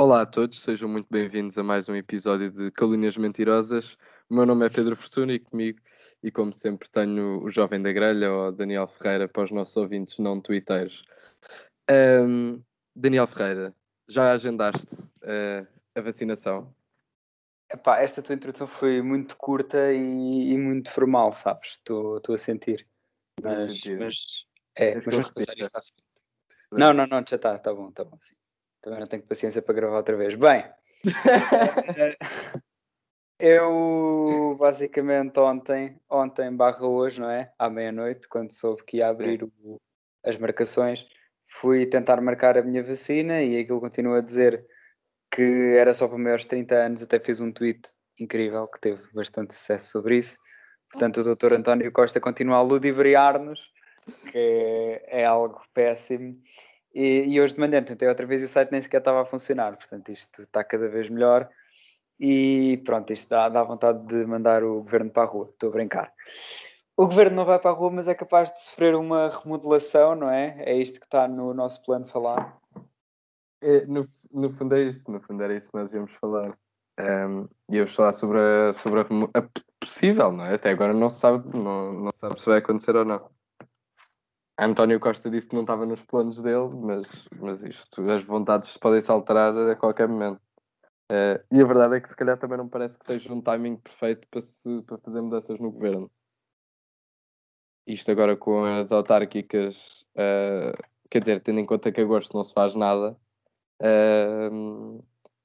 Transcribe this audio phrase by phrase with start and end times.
[0.00, 3.98] Olá a todos, sejam muito bem-vindos a mais um episódio de Calúnias Mentirosas.
[4.30, 5.78] O meu nome é Pedro Fortuna e comigo,
[6.22, 10.18] e como sempre, tenho o Jovem da Grelha ou Daniel Ferreira para os nossos ouvintes
[10.18, 11.04] não twitteiros.
[11.90, 12.62] Um,
[12.96, 13.74] Daniel Ferreira,
[14.08, 16.74] já agendaste uh, a vacinação?
[17.70, 21.72] Epá, esta tua introdução foi muito curta e, e muito formal, sabes?
[21.72, 22.88] Estou a sentir.
[23.42, 24.46] Mas, mas,
[24.76, 26.04] é, mas vamos passar isto à frente.
[26.72, 28.39] Não, não, não, já está, está bom, está bom, sim.
[28.82, 30.34] Também não tenho paciência para gravar outra vez.
[30.34, 30.64] Bem,
[33.38, 37.52] eu basicamente ontem, ontem barra hoje, não é?
[37.58, 39.80] À meia-noite, quando soube que ia abrir o,
[40.24, 41.06] as marcações,
[41.46, 44.64] fui tentar marcar a minha vacina e aquilo continua a dizer
[45.30, 47.02] que era só para maiores de 30 anos.
[47.02, 47.80] Até fiz um tweet
[48.18, 50.38] incrível que teve bastante sucesso sobre isso.
[50.92, 53.60] Portanto, o doutor António Costa continua a ludibriar-nos,
[54.30, 54.38] que
[55.08, 56.36] é, é algo péssimo.
[56.94, 59.24] E, e, hoje de manhã tentei outra vez e o site nem sequer estava a
[59.24, 61.48] funcionar, portanto isto está cada vez melhor
[62.18, 65.72] e pronto, isto dá, dá vontade de mandar o governo para a rua, estou a
[65.72, 66.12] brincar.
[66.94, 70.28] O governo não vai para a rua, mas é capaz de sofrer uma remodelação, não
[70.28, 70.56] é?
[70.58, 72.58] É isto que está no nosso plano falar.
[73.62, 76.58] É, no, no fundo é isso, no fundo era isso que nós íamos falar.
[76.98, 79.04] Um, íamos falar sobre a, sobre a,
[79.38, 79.48] a,
[79.80, 80.56] possível, não é?
[80.56, 83.30] Até agora não se sabe, não, não sabe se vai acontecer ou não.
[84.62, 89.00] António Costa disse que não estava nos planos dele, mas, mas isto, as vontades podem
[89.00, 90.40] se alterar a qualquer momento.
[91.10, 93.76] Uh, e a verdade é que se calhar também não parece que seja um timing
[93.76, 96.10] perfeito para, se, para fazer mudanças no governo.
[97.86, 100.76] Isto agora com as autárquicas, uh,
[101.08, 103.16] quer dizer, tendo em conta que agosto não se faz nada,
[103.82, 105.04] uh,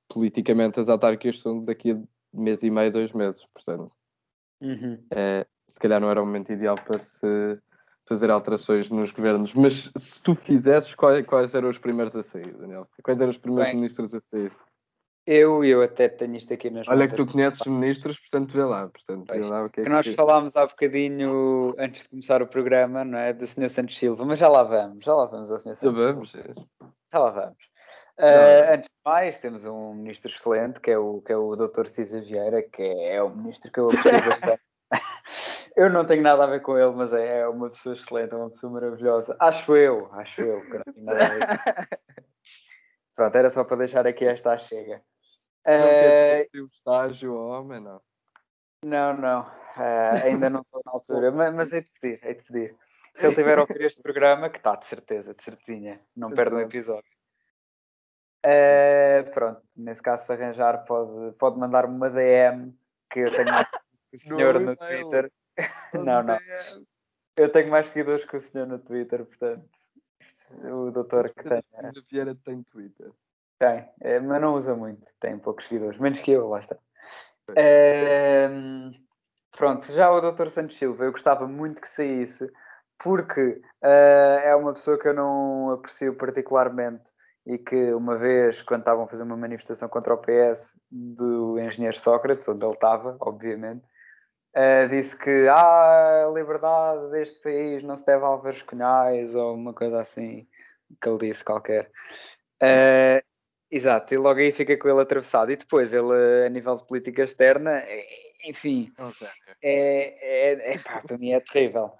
[0.09, 2.01] politicamente as autárquicas são daqui a
[2.33, 3.91] mês e meio, dois meses, portanto.
[4.61, 4.97] Uhum.
[5.67, 7.61] se calhar não era o momento ideal para se
[8.07, 12.53] fazer alterações nos governos, mas se tu fizesses, quais, quais eram os primeiros a sair,
[12.53, 12.87] Daniel?
[13.03, 14.51] Quais eram os primeiros Bem, ministros a sair?
[15.27, 18.63] Eu, eu até tenho isto aqui nas Olha que tu conheces os ministros, portanto vê
[18.63, 18.87] lá.
[18.87, 22.47] Portanto, vê lá o que, é que, nós falámos há bocadinho, antes de começar o
[22.47, 23.33] programa, não é?
[23.33, 23.69] Do Sr.
[23.69, 25.75] Santos Silva, mas já lá vamos, já lá vamos ao Sr.
[25.75, 26.31] Santos já vamos.
[26.31, 26.53] Silva.
[27.11, 27.75] Já lá vamos.
[28.19, 31.87] Uh, antes de mais, temos um ministro excelente, que é o, que é o Dr.
[31.87, 34.61] Cisa Vieira, que é, é um ministro que eu aprecio bastante.
[35.75, 38.37] Eu não tenho nada a ver com ele, mas é, é uma pessoa excelente, é
[38.37, 39.35] uma pessoa maravilhosa.
[39.39, 41.99] Acho eu, acho eu que não tenho nada a ver.
[43.15, 45.01] Pronto, era só para deixar aqui esta chega.
[45.65, 48.01] Não uh, estágio, homem, não.
[48.83, 52.43] Não, não, uh, ainda não estou na altura, mas, mas hei de pedir, hei de
[52.43, 52.75] pedir.
[53.15, 56.55] Se ele tiver a ouvir este programa, que está, de certeza, de certinha, não perde
[56.55, 57.09] um episódio.
[58.45, 62.77] Uh, pronto, nesse caso, se arranjar, pode, pode mandar-me uma DM
[63.09, 63.47] que eu tenho
[64.13, 65.31] o senhor no, no Twitter.
[65.93, 66.37] Não, não.
[67.37, 69.67] Eu tenho mais seguidores que o senhor no Twitter, portanto.
[70.63, 71.63] O doutor que tem.
[71.73, 73.11] A Vieira tem Twitter.
[73.57, 76.77] Tem, é, mas não usa muito, tem poucos seguidores, menos que eu, lá está.
[77.55, 78.49] É,
[79.55, 80.49] pronto, já o Dr.
[80.49, 82.51] Santos Silva, eu gostava muito que saísse,
[82.97, 87.11] porque uh, é uma pessoa que eu não aprecio particularmente
[87.45, 91.97] e que uma vez, quando estavam a fazer uma manifestação contra o PS do engenheiro
[91.97, 93.85] Sócrates, onde ele estava, obviamente,
[94.55, 99.53] uh, disse que ah, a liberdade deste país não se deve a Álvares Cunhais ou
[99.53, 100.47] uma coisa assim
[101.01, 101.91] que ele disse qualquer.
[102.61, 103.21] Uh,
[103.69, 105.51] exato, e logo aí fica com ele atravessado.
[105.51, 108.05] E depois ele, a nível de política externa, é,
[108.45, 109.27] enfim, okay.
[109.61, 111.91] é, é, é pá, para mim é terrível.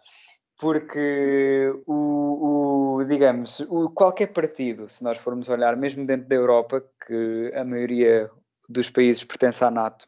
[0.57, 6.81] Porque o, o digamos, o, qualquer partido, se nós formos olhar, mesmo dentro da Europa,
[7.05, 8.31] que a maioria
[8.69, 10.07] dos países pertence à NATO,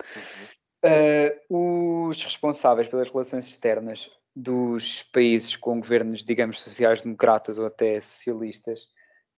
[0.00, 0.47] uhum.
[0.84, 8.82] Uh, os responsáveis pelas relações externas dos países com governos, digamos, sociais-democratas ou até socialistas,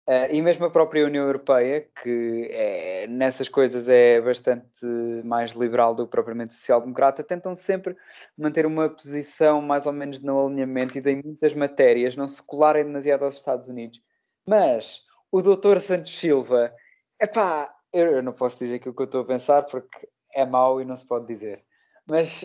[0.06, 4.84] uh, e mesmo a própria União Europeia, que é, nessas coisas é bastante
[5.24, 7.96] mais liberal do que propriamente social-democrata, tentam sempre
[8.36, 12.84] manter uma posição mais ou menos no alinhamento e em muitas matérias não se colarem
[12.84, 13.98] demasiado aos Estados Unidos.
[14.46, 15.00] Mas
[15.32, 16.70] o doutor Santos Silva,
[17.18, 20.80] epá, eu, eu não posso dizer aquilo que eu estou a pensar porque é mau
[20.80, 21.62] e não se pode dizer.
[22.06, 22.44] Mas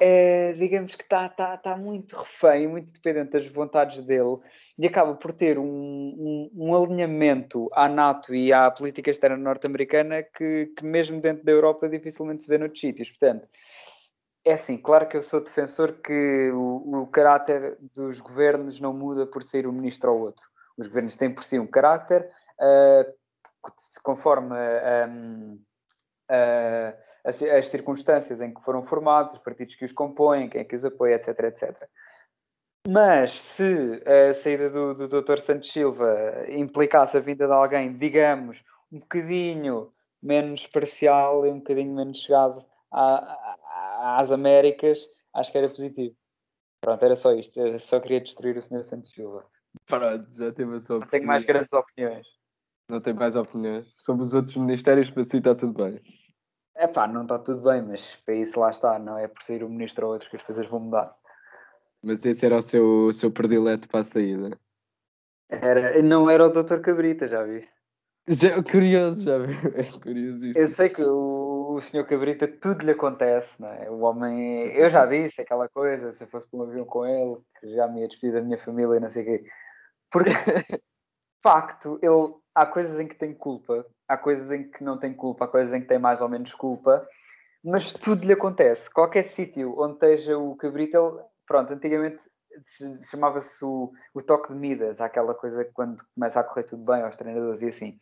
[0.00, 4.38] é, digamos que está tá, tá muito refém, muito dependente das vontades dele
[4.76, 10.22] e acaba por ter um, um, um alinhamento à NATO e à política externa norte-americana
[10.22, 13.08] que, que, mesmo dentro da Europa, dificilmente se vê noutros sítios.
[13.10, 13.48] Portanto,
[14.44, 19.26] é assim, claro que eu sou defensor que o, o caráter dos governos não muda
[19.26, 20.44] por ser um ministro ou outro.
[20.76, 22.28] Os governos têm por si um caráter,
[22.60, 23.12] uh,
[24.02, 24.56] conforme.
[25.08, 25.60] Um,
[26.30, 30.64] uh, as, as, circunstâncias em que foram formados, os partidos que os compõem, quem é
[30.64, 31.88] que os apoia, etc, etc.
[32.86, 35.38] Mas se a saída do, do Dr.
[35.38, 38.62] Santos Silva implicasse a vinda de alguém, digamos,
[38.92, 39.90] um bocadinho
[40.22, 46.14] menos parcial e um bocadinho menos chegado à, à, às Américas, acho que era positivo.
[46.80, 47.58] Pronto, era só isto.
[47.58, 48.82] Eu só queria destruir o Sr.
[48.82, 49.46] Santos Silva.
[49.86, 52.26] Pronto, já teve a sua Não tenho mais grandes opiniões.
[52.88, 53.92] Não tem mais opiniões.
[53.96, 56.00] Sobre os outros ministérios, para si está tudo bem.
[56.76, 59.62] É pá, não está tudo bem, mas para isso lá está, não é por sair
[59.62, 61.14] um ministro ou outro que as coisas vão mudar.
[62.02, 64.58] Mas esse era o seu, o seu predileto para a saída.
[65.48, 66.80] Era, não era o Dr.
[66.80, 67.72] Cabrita, já viste?
[68.26, 69.54] Já, curioso, já viu?
[69.76, 70.58] É curioso isso.
[70.58, 72.06] Eu sei que o, o Sr.
[72.06, 73.90] Cabrita tudo lhe acontece, não é?
[73.90, 77.38] O homem, eu já disse aquela coisa, se eu fosse para um avião com ele,
[77.60, 79.44] que já me ia despedir da minha família e não sei o quê.
[80.10, 80.30] Porque,
[80.80, 80.82] de
[81.42, 85.44] facto, ele, há coisas em que tem culpa, há coisas em que não tem culpa,
[85.44, 87.06] há coisas em que tem mais ou menos culpa,
[87.64, 88.90] mas tudo lhe acontece.
[88.90, 92.22] Qualquer sítio onde esteja o Cabrita, ele, pronto, antigamente
[93.02, 97.02] chamava-se o, o, toque de Midas, aquela coisa que quando começa a correr tudo bem
[97.02, 97.98] aos treinadores e assim.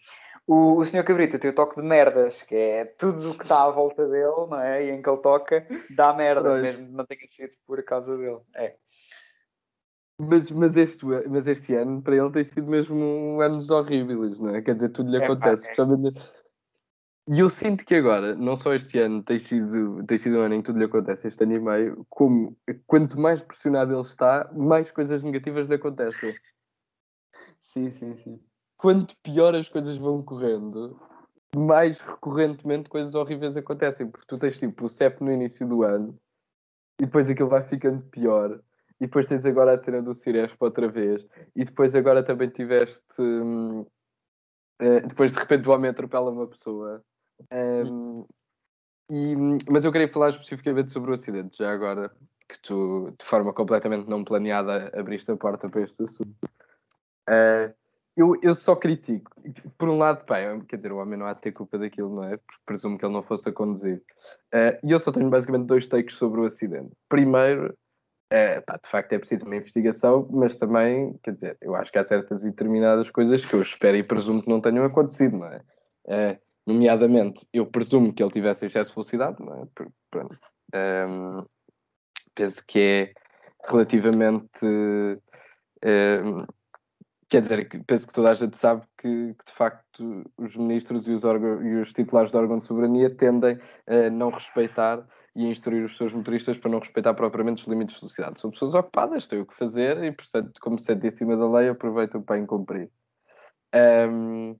[0.46, 3.62] O, o senhor Cabrita tem o toque de merdas, que é tudo o que está
[3.62, 4.84] à volta dele, não é?
[4.84, 8.40] E em que ele toca, dá merda, mesmo que não tenha sido por causa dele.
[8.54, 8.74] É.
[10.18, 14.54] Mas, mas, este, mas este ano, para ele, tem sido mesmo um anos horríveis, não
[14.54, 14.62] é?
[14.62, 15.66] Quer dizer, tudo lhe é, acontece.
[15.74, 16.42] Pá, é.
[17.28, 20.54] E eu sinto que agora, não só este ano tem sido, tem sido um ano
[20.54, 22.56] em que tudo lhe acontece, este ano e meio, como
[22.86, 26.34] quanto mais pressionado ele está, mais coisas negativas lhe acontecem.
[27.58, 28.40] Sim, sim, sim.
[28.76, 31.00] Quanto pior as coisas vão correndo,
[31.56, 36.18] mais recorrentemente coisas horríveis acontecem, porque tu tens tipo o CEP no início do ano
[37.00, 38.60] e depois aquilo vai ficando pior.
[39.02, 41.26] E depois tens agora a cena do Cirespa outra vez.
[41.56, 43.02] E depois agora também tiveste.
[43.18, 43.84] Hum,
[44.80, 47.02] eh, depois de repente o homem atropela uma pessoa.
[47.52, 48.24] Um,
[49.10, 49.34] e,
[49.68, 52.12] mas eu queria falar especificamente sobre o acidente, já agora
[52.48, 56.36] que tu, de forma completamente não planeada, abriste a porta para este assunto.
[57.28, 57.74] Uh,
[58.16, 59.32] eu, eu só critico.
[59.76, 60.36] Por um lado, pá,
[60.68, 62.36] quer dizer, o homem não há de ter culpa daquilo, não é?
[62.36, 64.00] Porque presumo que ele não fosse a conduzir.
[64.54, 66.92] Uh, e eu só tenho basicamente dois takes sobre o acidente.
[67.08, 67.76] Primeiro,
[68.32, 71.98] uh, pá, de facto é preciso uma investigação, mas também, quer dizer, eu acho que
[71.98, 75.46] há certas e determinadas coisas que eu espero e presumo que não tenham acontecido, não
[75.46, 75.62] é?
[76.06, 81.06] Uh, nomeadamente, eu presumo que ele tivesse excesso de velocidade, não é?
[81.06, 81.44] Um,
[82.34, 83.12] penso que é
[83.68, 84.64] relativamente.
[84.64, 86.36] Um,
[87.28, 91.12] quer dizer, penso que toda a gente sabe que, que de facto os ministros e
[91.12, 95.96] os, e os, titulares de órgão de soberania tendem a não respeitar e instruir os
[95.96, 98.40] seus motoristas para não respeitar propriamente os limites de velocidade.
[98.40, 101.50] São pessoas ocupadas, têm o que fazer e, portanto, como se sente em cima da
[101.50, 102.90] lei, aproveitam para incumprir.
[103.74, 104.56] Um,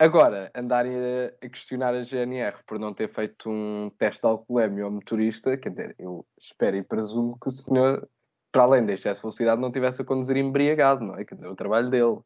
[0.00, 4.90] Agora, andarem a, questionar a GNR por não ter feito um teste de alcoolemia ao
[4.90, 8.08] motorista, quer dizer, eu espero e presumo que o senhor,
[8.50, 11.24] para além de excesso de velocidade, não tivesse a conduzir embriagado, não é?
[11.26, 12.18] Quer dizer, o trabalho dele.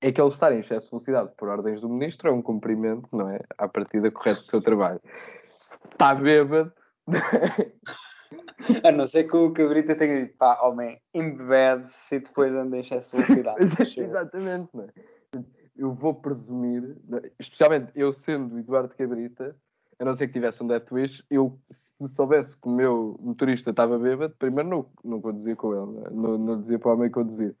[0.00, 3.08] É que ele estar em excesso de velocidade por ordens do ministro é um cumprimento,
[3.12, 3.38] não é?
[3.56, 5.00] À partida correta do seu trabalho.
[5.92, 6.72] Está bêbado.
[8.84, 12.80] A não ser que o Cabrita tenha dito, pá, homem, embebede-se e depois anda em
[12.80, 14.00] excesso de velocidade.
[14.00, 14.88] Exatamente, não é?
[15.76, 16.96] eu vou presumir,
[17.38, 19.56] especialmente eu sendo Eduardo Cabrita,
[19.98, 23.70] a não ser que tivesse um death wish, eu, se soubesse que o meu motorista
[23.70, 26.38] estava bêbado, primeiro não, não conduzia com ele, não, é?
[26.38, 27.54] não, dizia para o homem conduzir.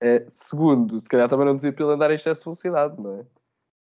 [0.00, 3.20] É, segundo, se calhar também não dizia para ele andar em excesso de velocidade, não
[3.20, 3.26] é?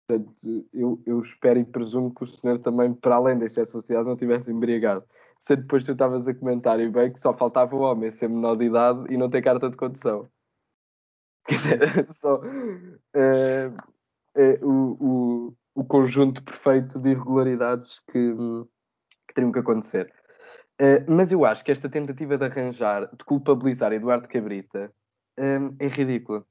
[0.09, 3.73] Portanto, eu, eu espero e presumo que o senhor também, para além de excesso de
[3.73, 5.05] velocidade, não tivesse embriagado.
[5.39, 8.57] Se depois tu estavas a comentar e bem que só faltava o homem ser menor
[8.57, 10.27] de idade e não ter carta de condução.
[12.09, 12.41] só
[13.15, 13.71] é,
[14.35, 18.35] é o, o, o, conjunto perfeito de irregularidades que,
[19.29, 20.13] que teriam que acontecer.
[20.79, 24.93] É, mas eu acho que esta tentativa de arranjar, de culpabilizar Eduardo Cabrita
[25.37, 26.45] é ridícula.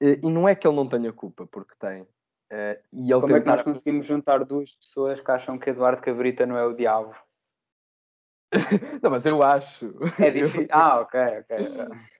[0.00, 2.06] E não é que ele não tenha culpa, porque tem.
[2.92, 6.46] E ele Como é que nós conseguimos juntar duas pessoas que acham que Eduardo Cabrita
[6.46, 7.14] não é o diabo?
[9.02, 9.86] não, mas eu acho.
[10.18, 10.68] É difícil.
[10.70, 11.56] Ah, ok, ok.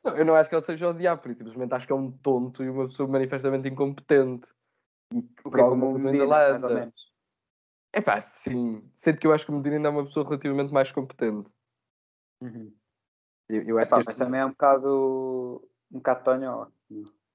[0.04, 2.62] Não, eu não acho que ele seja odiado, por simplesmente acho que é um tonto
[2.62, 4.46] e uma pessoa manifestamente incompetente.
[5.12, 7.12] E por alguma coisa ainda lá mais ou menos.
[7.92, 8.82] É pá, sim.
[8.96, 11.48] Sendo que eu acho que o Medina ainda é uma pessoa relativamente mais competente.
[12.40, 12.74] Uhum.
[13.48, 15.68] Eu, eu acho Epá, que mas também é um bocado.
[15.92, 16.72] um bocado tonho.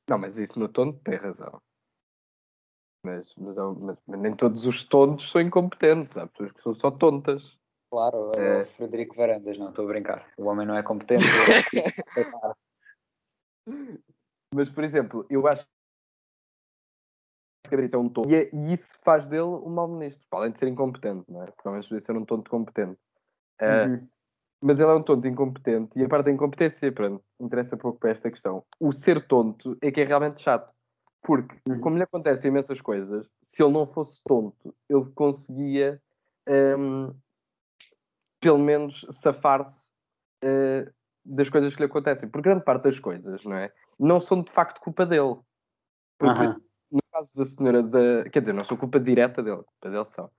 [0.09, 1.61] Não, mas isso no tonto tem razão.
[3.05, 6.17] Mas, mas, mas, mas nem todos os tontos são incompetentes.
[6.17, 7.57] Há pessoas que são só tontas.
[7.91, 10.31] Claro, é o Frederico Varandas, não, estou a brincar.
[10.37, 11.23] O homem não é competente.
[14.53, 15.69] Mas, por exemplo, eu acho que
[17.69, 18.29] Gabrito é um tonto.
[18.29, 21.47] E, é, e, isso faz dele um mau ministro, além de ser incompetente, não é?
[21.47, 22.99] Porque ao menos podia ser um tonto competente.
[23.61, 24.07] Uh, uhum.
[24.61, 28.09] Mas ele é um tonto incompetente e a parte da incompetência, pronto, interessa pouco para
[28.09, 28.63] esta questão.
[28.79, 30.73] O ser tonto é que é realmente chato.
[31.21, 31.81] Porque, Uhum.
[31.81, 36.01] como lhe acontecem imensas coisas, se ele não fosse tonto, ele conseguia,
[36.77, 37.13] hum,
[38.39, 39.89] pelo menos, safar-se
[40.41, 40.89] eh,
[41.25, 42.29] das coisas que lhe acontecem.
[42.29, 43.71] Porque grande parte das coisas, não é?
[43.99, 45.37] Não são de facto culpa dele.
[46.17, 46.43] Porque,
[46.91, 48.29] no caso da senhora da.
[48.29, 50.31] Quer dizer, não são culpa direta dele, culpa dele são.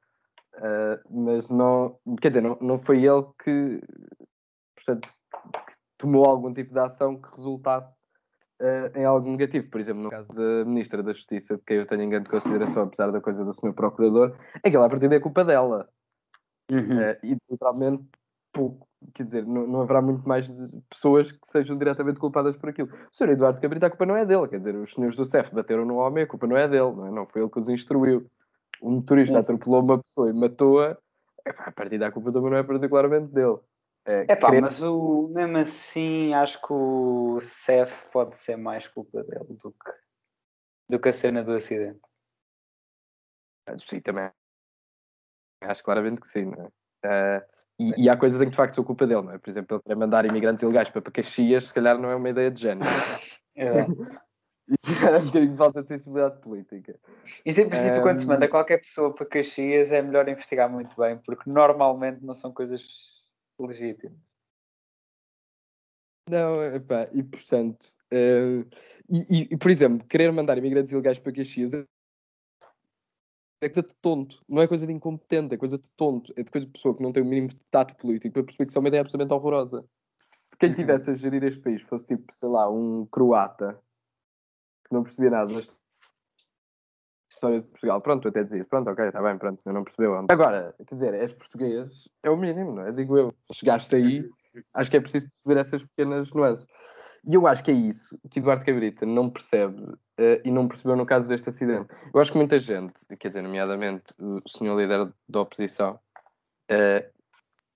[0.54, 1.98] Ah, mas não.
[2.20, 3.80] Quer dizer, não, não foi ele que.
[4.74, 5.08] Portanto,
[5.66, 7.94] que tomou algum tipo de ação que resultasse
[8.60, 9.68] ah, em algo negativo.
[9.70, 12.84] Por exemplo, no caso da Ministra da Justiça, de quem eu tenho em grande consideração,
[12.84, 13.72] apesar da coisa do Sr.
[13.72, 15.88] Procurador, aquela a partir é culpa dela.
[16.70, 17.00] Uhum.
[17.00, 18.04] Eh, e literalmente
[18.52, 18.86] pouco.
[19.14, 20.46] Quer dizer, não, não haverá muito mais
[20.90, 22.90] pessoas que sejam diretamente culpadas por aquilo.
[22.92, 23.30] O Sr.
[23.30, 24.46] Eduardo Cabrita, a culpa não é dele.
[24.46, 26.92] Quer dizer, os senhores do CEF bateram no homem, a culpa não é dele.
[26.92, 27.10] Não, é?
[27.10, 28.30] não foi ele que os instruiu.
[28.82, 29.40] O motorista Sim.
[29.40, 30.98] atropelou uma pessoa e matou-a.
[31.46, 33.58] A partir da culpa também não é particularmente dele.
[34.28, 39.22] É pá, querer- mas o, mesmo assim acho que o CEF pode ser mais culpa
[39.22, 39.92] dele do que,
[40.88, 42.00] do que a cena do acidente.
[43.78, 44.30] Sim, também.
[45.62, 46.70] Acho claramente que sim, não é?
[47.04, 47.46] Eh,
[47.78, 49.38] e, e há coisas em que de facto são culpa dele, não é?
[49.38, 52.50] Por exemplo, ele querer mandar imigrantes ilegais para Caxias, se calhar não é uma ideia
[52.50, 52.88] de género.
[53.56, 53.84] É.
[54.70, 56.98] Isso é um bocadinho de falta de sensibilidade política.
[57.44, 61.18] Isto em princípio, quando se manda qualquer pessoa para Caxias, é melhor investigar muito bem,
[61.18, 62.80] porque normalmente não são coisas
[63.66, 64.18] legítimas.
[66.28, 68.64] Não, epá, e portanto, eh,
[69.08, 71.84] e, e- por exemplo, querer mandar imigrantes ilegais para Caxias é
[73.62, 76.50] é coisa de tonto, não é coisa de incompetente, é coisa de tonto, é de
[76.50, 78.78] coisa de pessoa que não tem o mínimo de tato político para perceber que isso
[78.78, 79.84] é uma ideia absolutamente horrorosa.
[80.16, 80.76] Se quem Uhum.
[80.76, 83.78] tivesse a gerir este país fosse tipo, sei lá, um croata
[84.86, 85.60] que não percebia nada da
[87.40, 90.26] história de Portugal, pronto, tu até dizias, pronto, ok, está bem, pronto, não percebeu.
[90.28, 92.92] Agora, quer dizer, és português, é o mínimo, não é?
[92.92, 94.28] Digo eu, chegaste aí,
[94.74, 96.66] acho que é preciso perceber essas pequenas nuances.
[97.24, 100.96] E eu acho que é isso que Eduardo Cabrita não percebe eh, e não percebeu
[100.96, 101.88] no caso deste acidente.
[102.14, 105.98] Eu acho que muita gente, quer dizer, nomeadamente o senhor líder da oposição,
[106.70, 107.10] eh,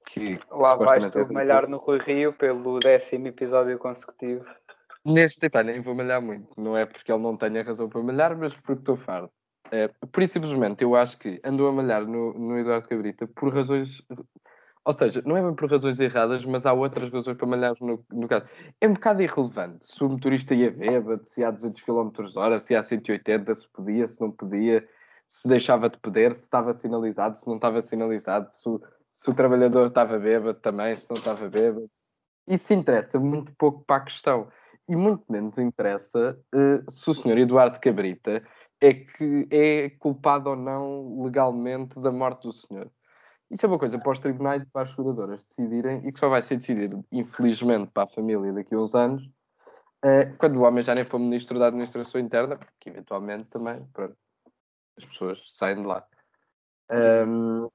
[0.06, 4.44] que Lá vais supostamente é tu malhar no Rui Rio pelo décimo episódio consecutivo.
[5.04, 6.58] Neste, epá, nem vou malhar muito.
[6.58, 9.32] Não é porque ele não tenha razão para malhar, mas porque estou farto.
[9.70, 13.52] É, por isso, simplesmente, eu acho que andou a malhar no, no Eduardo Cabrita por
[13.52, 14.02] razões.
[14.84, 18.04] Ou seja, não é bem por razões erradas, mas há outras razões para malhar no,
[18.12, 18.46] no caso.
[18.80, 22.74] É um bocado irrelevante se o motorista ia bêbado, se há 200 km hora, se
[22.74, 24.86] há 180, se podia, se não podia,
[25.26, 28.80] se deixava de poder, se estava sinalizado, se não estava sinalizado, se o,
[29.10, 31.90] se o trabalhador estava bêbado também, se não estava bêbado.
[32.46, 34.48] Isso interessa muito pouco para a questão
[34.86, 38.42] e muito menos interessa eh, se o senhor Eduardo Cabrita
[38.80, 42.90] é que é culpado ou não legalmente da morte do senhor.
[43.50, 46.28] Isso é uma coisa para os tribunais e para as seguradoras decidirem e que só
[46.28, 49.28] vai ser decidido, infelizmente, para a família daqui a uns anos,
[50.04, 54.16] eh, quando o homem já nem for ministro da Administração Interna, porque eventualmente também, pronto,
[54.98, 56.04] as pessoas saem de lá.
[56.90, 57.68] Ahm,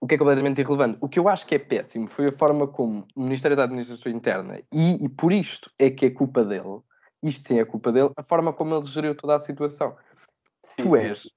[0.00, 0.98] o que é completamente irrelevante.
[1.00, 4.12] O que eu acho que é péssimo foi a forma como o Ministério da Administração
[4.12, 6.80] Interna, e, e por isto é que é culpa dele,
[7.22, 9.96] isto sim é culpa dele, a forma como ele geriu toda a situação.
[10.66, 11.28] Sim, tu és, sim.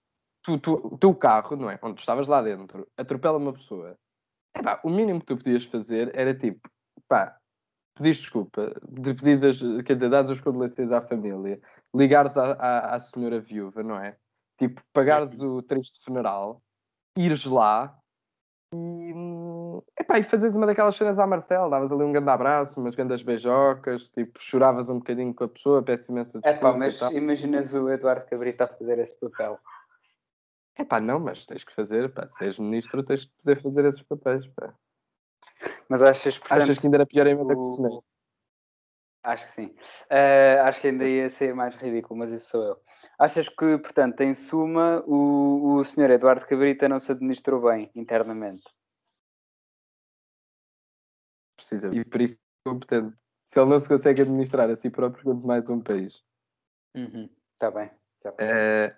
[0.42, 1.80] tu, tu, o teu carro, não é?
[1.84, 3.96] Onde tu estavas lá dentro, atropela uma pessoa.
[4.56, 6.68] Epá, o mínimo que tu podias fazer era tipo,
[7.08, 7.38] pá,
[7.96, 11.62] pedires desculpa, de pedires, as- quer dizer, dares as condolências à família,
[11.94, 14.18] ligares à, à, à senhora viúva, não é?
[14.58, 16.62] Tipo, pagares o triste funeral,
[17.16, 17.96] ires lá
[20.10, 23.22] epá, e fazeres uma daquelas cenas à Marcel, davas ali um grande abraço, umas grandes
[23.22, 27.02] beijocas, tipo, choravas um bocadinho com a pessoa, peço imensa É desculpa pá, e mas
[27.12, 29.60] imaginas o Eduardo Cabrita a fazer esse papel.
[30.78, 34.02] Epá, não, mas tens que fazer, pá, se és ministro tens que poder fazer esses
[34.02, 34.74] papéis, pá.
[35.88, 38.04] Mas achas, portanto, Achas que ainda era pior ainda que o Senado?
[39.22, 39.76] Acho que sim.
[40.10, 42.78] Eh, acho que ainda ia ser mais ridículo, mas isso sou eu.
[43.20, 48.64] Achas que, portanto, em suma, o, o senhor Eduardo Cabrita não se administrou bem internamente?
[51.70, 51.94] Precisa.
[51.94, 53.16] E por isso é competente.
[53.46, 56.24] Se ele não se consegue administrar a si próprio, quanto mais um país.
[57.54, 57.92] Está bem.
[58.24, 58.60] Já percebi.
[58.60, 58.96] Eh,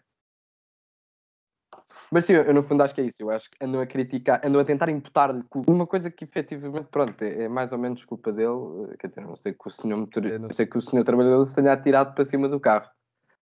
[2.11, 3.21] Mas sim, eu no fundo acho que é isso.
[3.21, 5.43] Eu acho que andam a criticar, andam a tentar imputar-lhe.
[5.69, 8.91] Uma coisa que efetivamente, pronto, é, é mais ou menos culpa dele.
[8.91, 11.47] eh, Quer dizer, não sei que o senhor motorista, não sei que o senhor trabalhador
[11.47, 12.89] se tenha atirado para cima do carro.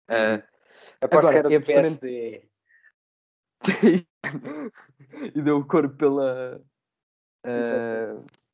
[0.10, 0.44] Eh,
[1.02, 2.50] Aposto agora, que era é do PSD.
[5.36, 6.62] e deu o corpo pela.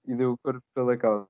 [0.09, 1.27] E deu o corpo pela causa.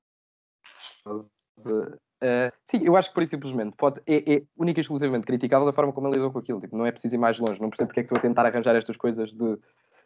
[2.21, 5.67] Eh, sim, eu acho que por isso simplesmente pode, é, é única e exclusivamente criticável
[5.67, 6.59] a forma como ele lidou com aquilo.
[6.59, 7.61] Tipo, não é preciso ir mais longe.
[7.61, 9.57] Não percebo porque é que estou a tentar arranjar estas coisas de.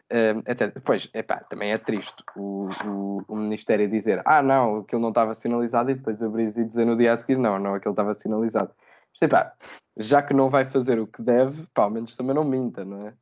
[0.09, 0.79] eh, etc.
[0.83, 5.33] Pois, epá, também é triste o, o, o Ministério dizer ah, não, aquilo não estava
[5.33, 8.73] sinalizado e depois abrir e dizer no dia a seguir não, não, aquilo estava sinalizado.
[9.17, 9.53] Sei pá,
[9.97, 13.07] já que não vai fazer o que deve, pá, ao menos também não minta, não
[13.07, 13.13] é?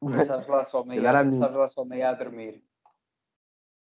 [0.00, 2.62] Mas sabes lá só meia, sabes lá só meia a dormir.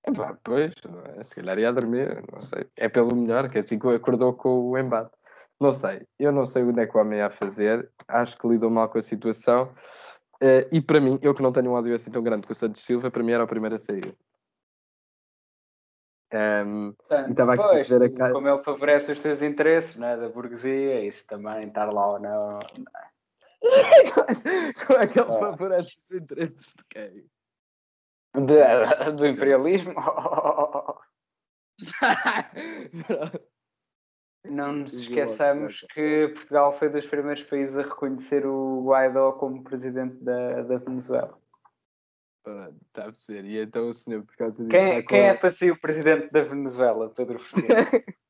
[0.08, 1.24] Epá, pois, não é?
[1.24, 2.68] se calhar ia dormir, não sei.
[2.76, 5.12] É pelo melhor, que assim que acordou com o embate.
[5.60, 8.70] Não sei, eu não sei onde é que o homem ia fazer, acho que lidou
[8.70, 9.74] mal com a situação.
[10.42, 12.56] Eh, e para mim, eu que não tenho um ódio assim tão grande com o
[12.56, 14.16] Santos Silva, para mim era o primeiro a sair.
[16.32, 20.18] Ehm, Portanto, E estava aqui pois, a como ele favorece os teus interesses, não é?
[20.18, 22.60] Da burguesia, isso também, estar lá ou não.
[24.86, 27.26] Como é que ele favorece os interesses de quem?
[28.42, 29.94] De- do imperialismo?
[34.46, 39.64] Não nos Os esqueçamos que Portugal foi dos primeiros países a reconhecer o Guaidó como
[39.64, 41.38] presidente da, da Venezuela.
[42.88, 43.46] Está a perceber.
[43.46, 44.70] E então o senhor, por causa disso.
[44.70, 47.76] Quem, quem é para si o presidente da Venezuela, Pedro Ferreira?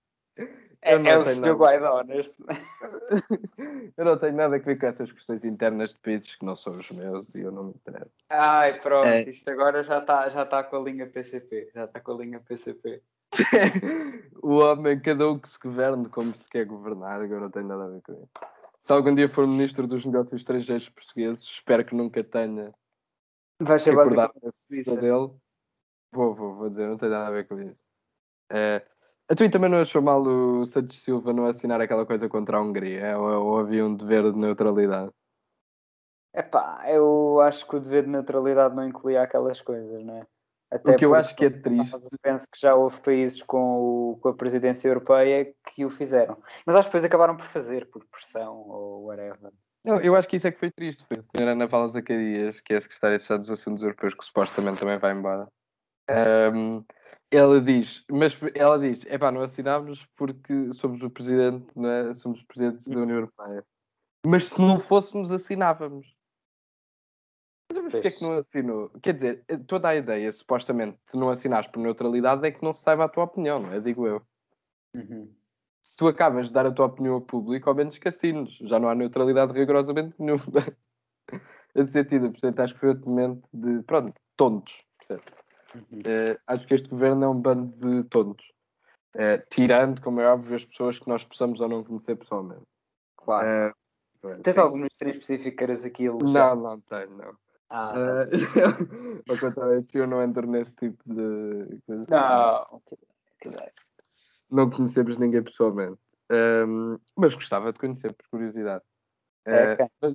[0.86, 1.54] É, é o nada.
[1.54, 2.36] Guaidó, neste
[3.98, 6.78] Eu não tenho nada a ver com essas questões internas de países que não são
[6.78, 8.12] os meus e eu não me interesso.
[8.30, 9.24] Ai, pronto, É.
[9.30, 11.72] isto agora já está já tá com a linha PCP.
[11.74, 13.02] Já está com a linha PCP.
[14.44, 17.86] o homem, cada um que se governe como se quer governar, agora não tenho nada
[17.86, 18.30] a ver com isso.
[18.80, 22.72] Se algum dia for ministro dos negócios estrangeiros portugueses, espero que nunca tenha
[23.60, 24.96] Vai ser basicamente a na Suíça.
[24.98, 25.32] dele.
[26.14, 27.82] Vou, vou, vou dizer, não tem nada a ver com isso.
[28.52, 28.86] É,
[29.30, 32.62] a tu também não achou mal o Santos Silva não assinar aquela coisa contra a
[32.62, 33.00] Hungria?
[33.00, 35.12] É, Ou, ou havia um dever de neutralidade?
[36.34, 40.28] Epá, eu acho que o dever de neutralidade não incluía aquelas coisas, não é?
[40.70, 44.18] Até O que eu acho que é triste- penso que já houve países com, o-
[44.22, 46.38] com a presidência europeia que o fizeram.
[46.66, 49.52] Mas acho que depois acabaram por fazer, por pressão ou whatever.
[49.86, 51.06] Não, eu acho que isso é que foi triste.
[51.08, 54.16] Foi a senhora Ana Paula Zacarias, que é a secretária de Estado dos Assuntos Europeus,
[54.16, 55.48] que supostamente também vai embora.
[56.10, 56.84] Ahm,
[57.32, 62.14] ela diz, mas ela diz, epá, não assinámos porque somos o presidente, não é?
[62.14, 63.66] somos os presidentes da União Europeia.
[64.26, 66.16] Mas se não fôssemos, assinávamos.
[67.72, 68.90] Mas porquê é que não assinou?
[69.02, 72.82] Quer dizer, toda a ideia, supostamente, de não assinares por neutralidade, é que não se
[72.82, 73.80] saiba a tua opinião, não é?
[73.80, 74.22] Digo eu.
[74.94, 75.34] Uhum.
[75.82, 78.54] Se tu acabas de dar a tua opinião ao público, ao menos que assines.
[78.62, 80.44] Já não há neutralidade rigorosamente nenhuma.
[81.76, 84.74] Nesse sentido, portanto, acho que foi outro momento de, pronto, tontos.
[84.98, 85.24] percebe?
[85.74, 86.02] Uhum.
[86.06, 88.46] Eh, acho que este governo é um bando de tontos.
[89.16, 92.66] Eh, tirando, como é óbvio, as pessoas que nós possamos ou não conhecer pessoalmente.
[93.18, 93.48] Claro.
[93.48, 93.74] Eh,
[94.44, 94.60] Tens sim.
[94.60, 96.10] algum ministério específico que queiras aqui?
[96.10, 97.38] Não, não tenho, não.
[97.70, 97.94] Ah,
[99.30, 102.06] ao contrário, eu não entro nesse tipo de coisa.
[102.10, 102.82] não.
[104.50, 106.00] Não conhecemos ninguém pessoalmente.
[106.30, 108.84] Ehm, mas gostava de conhecer, por curiosidade.
[109.46, 110.14] É, mas,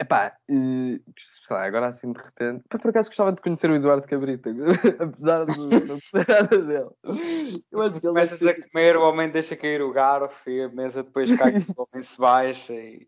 [0.00, 1.00] epá, eh,
[1.46, 2.64] sei lá, agora assim de repente.
[2.68, 4.50] Por acaso gostava de conhecer o Eduardo Cabrita,
[5.00, 6.90] apesar de não gostar nada dele.
[7.70, 10.68] Eu acho que ele Começas a comer, o homem deixa cair o garfo e a
[10.68, 13.06] mesa depois cai, o homem se baixa e.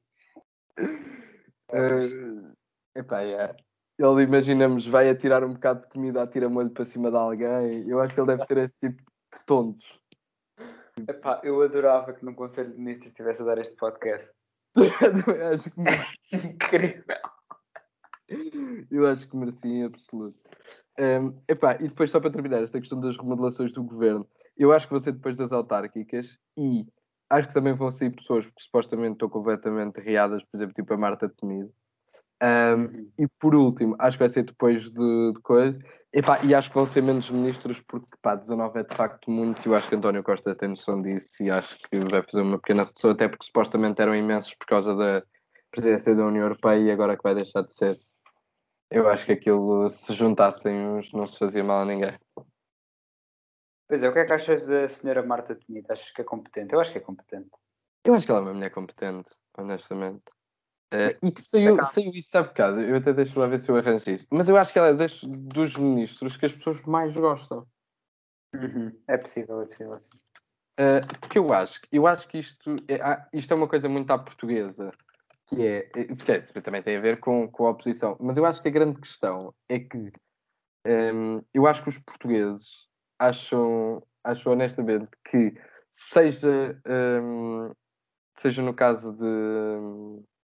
[1.72, 3.55] Eh, epá, é.
[3.99, 7.88] Ele, imaginamos, vai atirar um bocado de comida, atira molho para cima de alguém.
[7.88, 9.99] Eu acho que ele deve ser esse tipo de tontos.
[11.09, 14.36] Epá, eu adorava que no Conselho de Ministros estivesse a dar este podcast.
[15.37, 15.81] Eu acho que
[16.37, 17.17] Incrível.
[18.91, 20.39] Eu acho que merecia em absoluto.
[20.99, 24.87] Um, epá, e depois, só para terminar, esta questão das remodelações do governo, eu acho
[24.87, 26.87] que vão ser depois das autárquicas e
[27.31, 30.97] acho que também vão sair pessoas que supostamente estão completamente riadas, por exemplo, tipo a
[30.97, 31.73] Marta Temido.
[32.42, 35.79] Um, e por último, acho que vai ser depois de, de coisa.
[36.12, 39.64] Epá, e acho que vão ser menos ministros porque pá, 19 é de facto muito
[39.64, 42.59] e eu acho que António Costa tem noção disso e acho que vai fazer uma
[42.59, 45.22] pequena redução, até porque supostamente eram imensos por causa da
[45.70, 47.99] presidência da União Europeia e agora que vai deixar de ser.
[48.90, 52.16] Eu acho que aquilo, se juntassem uns, não se fazia mal a ninguém.
[53.88, 55.92] Pois é, o que é que achas da senhora Marta Temido?
[55.92, 56.72] Achas que é competente?
[56.72, 57.51] Eu acho que é competente.
[58.05, 60.25] Eu acho que ela é uma mulher competente, honestamente.
[60.92, 61.85] Eh, e que saiu, Acaba.
[61.88, 62.81] saiu isso há bocado.
[62.81, 64.27] Eu até deixo lá ver se eu arranjo isso.
[64.31, 67.66] Mas eu acho que ela é das, dos ministros que as pessoas mais gostam.
[69.09, 70.11] É possível, é possível, sim.
[70.79, 74.11] Uh, porque eu acho, eu acho que isto é, ah, isto é uma coisa muito
[74.11, 74.92] à portuguesa,
[75.46, 78.44] que é, eh, porque é, também tem a ver com, com a oposição, mas eu
[78.44, 80.11] acho que a grande questão é que
[80.87, 82.87] hum, eu acho que os portugueses
[83.18, 85.55] acham, acham honestamente que
[85.94, 87.72] seja, hum,
[88.38, 90.36] seja no caso de, Mar-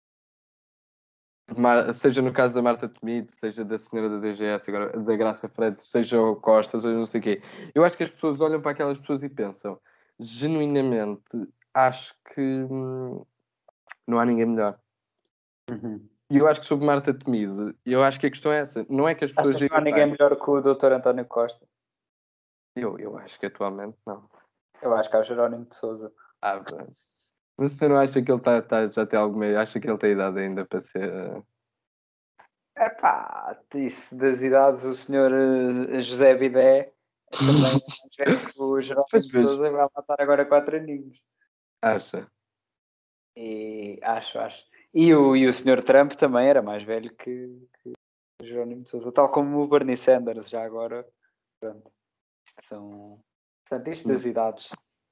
[1.94, 5.88] seja no caso da Marta Temido, seja da senhora da DGS, agora da Graça Freitas,
[5.90, 7.42] seja o Costa, seja não sei o quê,
[7.74, 9.80] eu acho que as pessoas olham para aquelas pessoas e pensam
[10.20, 11.24] genuinamente
[11.74, 13.26] acho que hum,
[14.08, 14.78] não há ninguém melhor.
[16.30, 18.86] E eu acho que sobre Marta Temido, eu acho que a questão é essa.
[18.90, 20.94] Não é que as pessoas Achas que não há ninguém melhor que o Dr.
[20.94, 21.66] António Costa?
[21.66, 21.72] "Pá,
[22.82, 24.30] eu, eu acho que atualmente não.
[24.82, 26.12] Eu acho que há o Jerónimo de Souza.
[26.42, 26.64] Ah.
[27.62, 29.46] Mas você não acha que ele tá, tá, já tem alguma.
[29.46, 31.44] Acha que ele tem idade ainda para ser.
[32.76, 36.92] É pá, isso das idades, o senhor uh, José Bidé
[37.30, 37.54] também
[38.20, 41.22] é o Jerónimo de Souza vai matar agora quatro aninhos.
[41.84, 42.28] Acha?
[43.38, 44.66] E acho, acho.
[44.92, 47.94] E o, e o senhor Trump também era mais velho que, que
[48.42, 51.08] o Jerónimo de Souza, tal como o Bernie Sanders, já agora.
[51.60, 51.92] Pronto.
[52.48, 53.24] Isto são.
[53.70, 54.68] Portanto, isto das idades.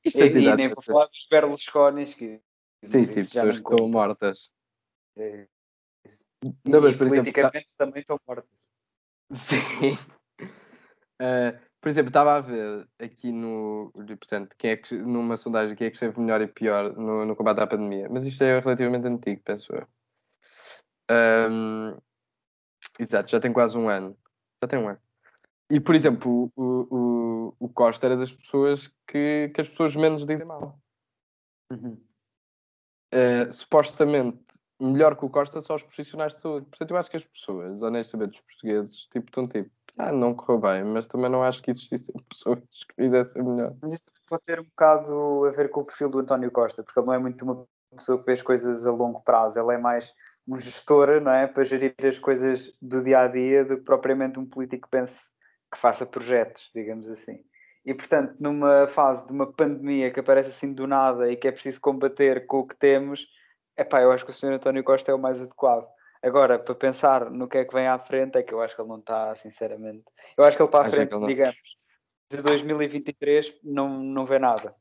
[0.10, 0.54] Isto e, idades.
[0.54, 2.42] E nem vou falar dos Berlusconis que.
[2.84, 4.50] Sim, sim, pessoas que estão mortas.
[5.18, 5.48] É,
[6.66, 8.50] não, mas, politicamente exemplo, tá também estão mortas.
[9.34, 9.94] Sim.
[11.22, 13.92] Uh, por exemplo, estava a ver aqui no.
[13.94, 17.36] Portanto, quem é que, numa sondagem quem é que esteve melhor e pior no, no
[17.36, 18.08] combate à pandemia.
[18.10, 19.88] Mas isto é relativamente antigo, penso eu.
[21.12, 21.98] Um,
[23.00, 24.18] exato, já tem quase um ano.
[24.62, 25.00] Já tem um ano.
[25.70, 30.26] E, por exemplo, o, o, o Costa era das pessoas que, que as pessoas menos
[30.26, 30.80] dizem mal.
[31.72, 32.02] Uhum.
[33.14, 34.44] Uh, supostamente,
[34.80, 36.66] melhor que o Costa só os profissionais de saúde.
[36.66, 40.60] Portanto, eu acho que as pessoas, honestamente, os portugueses, tipo, estão tipo, ah, não correu
[40.60, 43.76] bem, mas também não acho que existissem pessoas que fizessem melhor.
[43.82, 47.00] Mas isso pode ter um bocado a ver com o perfil do António Costa, porque
[47.00, 49.78] ele não é muito uma pessoa que vê as coisas a longo prazo, ele é
[49.78, 50.12] mais
[50.48, 51.46] um gestor, não é?
[51.46, 55.30] Para gerir as coisas do dia a dia do que propriamente um político que pense
[55.72, 57.44] que faça projetos, digamos assim.
[57.86, 61.52] E portanto, numa fase de uma pandemia que aparece assim do nada e que é
[61.52, 63.26] preciso combater com o que temos,
[63.78, 64.54] é pá, eu acho que o Sr.
[64.54, 65.88] António Costa é o mais adequado.
[66.22, 68.82] Agora, para pensar no que é que vem à frente, é que eu acho que
[68.82, 70.04] ele não está, sinceramente.
[70.38, 71.56] Eu acho que ele para a frente, digamos,
[72.30, 74.74] de 2023 não, não vê nada.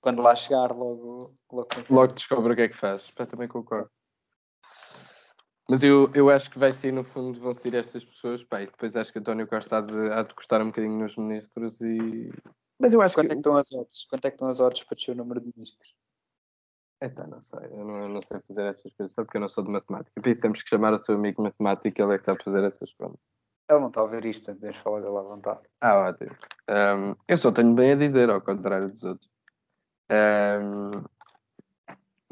[0.00, 1.34] Quando lá chegar, logo.
[1.50, 3.10] Logo, logo descobre o que é que faz.
[3.16, 3.90] Eu também concordo.
[5.70, 8.42] Mas eu, eu acho que vai ser, no fundo, vão ser estas pessoas.
[8.42, 11.16] Pá, e depois acho que António Costa há de, há de custar um bocadinho nos
[11.16, 11.80] ministros.
[11.80, 12.28] e
[12.76, 13.32] Mas eu acho Quanto que.
[13.32, 14.04] É que estão as odds?
[14.06, 15.94] Quanto é que estão as odds para descer o número de ministros?
[17.00, 19.48] Então, não sei, eu não, eu não, sei fazer essas coisas, só porque eu não
[19.48, 20.20] sou de matemática.
[20.20, 23.16] Pensamos que chamar o seu amigo matemático, ele é que sabe fazer essas coisas.
[23.70, 25.60] Ele não está a ouvir isto, portanto, deixa falar dele à vontade.
[25.80, 26.36] Ah, ótimo.
[26.68, 29.30] Um, eu só tenho bem a dizer, ao contrário dos outros.
[30.10, 30.90] Um,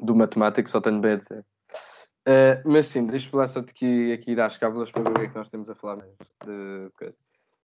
[0.05, 1.46] do matemático, só tenho bem a dizer.
[2.29, 5.21] Uh, mas sim, deixa-me lá só aqui, aqui ir às cábulas para ver o que
[5.23, 5.97] é que nós temos a falar
[6.45, 7.17] de coisa.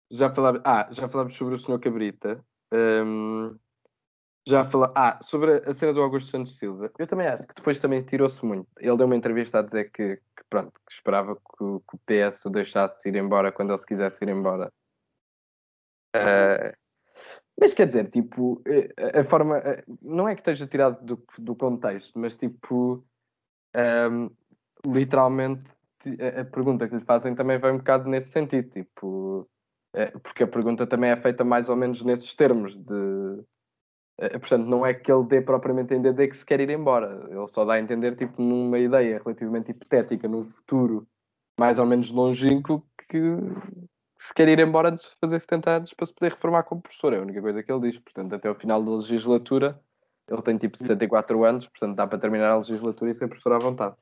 [0.09, 1.79] Já falámos, ah, já falámos sobre o Sr.
[1.79, 2.45] Cabrita.
[2.73, 3.57] Um,
[4.47, 4.93] já falar.
[4.95, 8.45] Ah, sobre a cena do Augusto Santos Silva, eu também acho que depois também tirou-se
[8.45, 8.69] muito.
[8.79, 11.99] Ele deu uma entrevista a dizer que, que pronto, que esperava que o, que o,
[12.05, 14.71] PS o deixasse ir embora quando ele se quisesse ir embora.
[16.15, 16.71] Uh,
[17.59, 19.61] mas quer dizer, tipo, eh, a forma.
[20.01, 23.05] Não é que esteja tirado do, do contexto, mas tipo.
[23.75, 24.29] Um, ehm,
[24.85, 25.63] literalmente,
[26.39, 29.47] a pergunta que lhe fazem também vai um bocado nesse sentido, tipo.
[30.23, 33.43] Porque a pergunta também é feita mais ou menos nesses termos de
[34.17, 37.27] eh, portanto, não é que ele dê propriamente a entender que se quer ir embora.
[37.29, 41.07] Ele só dá a entender, tipo, numa ideia relativamente hipotética, num futuro
[41.59, 43.19] mais ou menos longínquo, que
[44.17, 47.13] se quer ir embora antes de fazer 70 anos para se poder reformar como professor.
[47.13, 47.99] É a única coisa que ele diz.
[47.99, 49.79] Portanto, até o final da legislatura,
[50.29, 53.59] ele tem tipo 64 anos, portanto, dá para terminar a legislatura e ser professor à
[53.59, 53.95] vontade.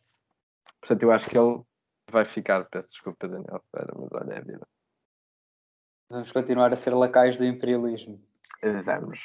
[0.82, 1.62] Portanto, eu acho que ele
[2.12, 2.66] vai ficar.
[2.66, 4.68] Peço desculpa, Daniel, mas olha, é a vida.
[6.10, 8.22] Vamos continuar a ser lacais do imperialismo.
[8.84, 9.20] Vamos.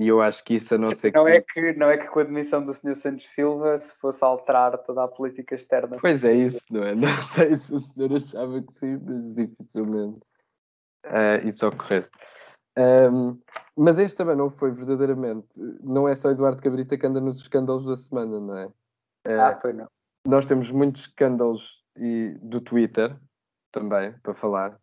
[0.00, 1.32] E eu acho que isso a não ser não que...
[1.32, 2.96] É que não é que com a demissão do Sr.
[2.96, 5.98] Santos Silva se fosse alterar toda a política externa.
[6.00, 6.94] Pois é isso, não é?
[6.96, 10.20] Não sei se o senhor achava que sim, mas dificilmente
[11.04, 12.08] uh, isso ocorrer.
[12.78, 13.38] Um,
[13.76, 15.48] mas este também não foi verdadeiramente.
[15.82, 18.66] Não é só Eduardo Cabrita que anda nos escândalos da semana, não é?
[19.28, 19.88] Uh, ah, foi não.
[20.30, 23.16] Nós temos muitos escândalos e, do Twitter
[23.72, 24.74] também para falar.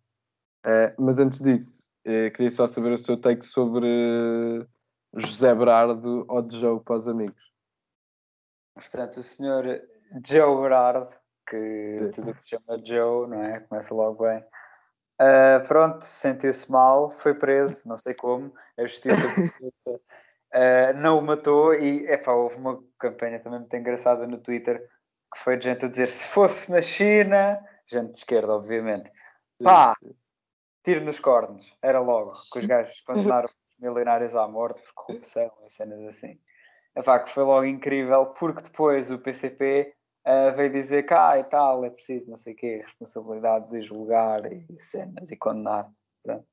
[0.65, 3.87] Uh, mas antes disso, queria só saber o seu take sobre
[5.15, 7.41] José Berardo ou de jogo para os amigos?
[8.75, 9.81] Portanto, o senhor
[10.25, 11.09] Joe Berardo,
[11.49, 13.61] que tudo que se chama Joe, não é?
[13.61, 14.43] Começa logo bem.
[15.19, 19.15] Uh, pronto, sentiu-se mal, foi preso, não sei como, a justiça
[20.53, 24.87] uh, não o matou e epá, houve uma campanha também muito engraçada no Twitter
[25.33, 29.11] que foi de gente a dizer se fosse na China, gente de esquerda, obviamente,
[29.63, 29.95] pá,
[30.83, 35.69] tiro nos cornos, era logo, que os gajos condenaram milionários à morte por corrupção e
[35.69, 36.39] cenas assim.
[36.95, 39.93] Epá, que foi logo incrível, porque depois o PCP
[40.25, 43.69] uh, eh, veio dizer que ah, e tal, é preciso não sei o quê, responsabilidade
[43.69, 45.87] de julgar e cenas e condenar.
[46.23, 46.45] Pronto.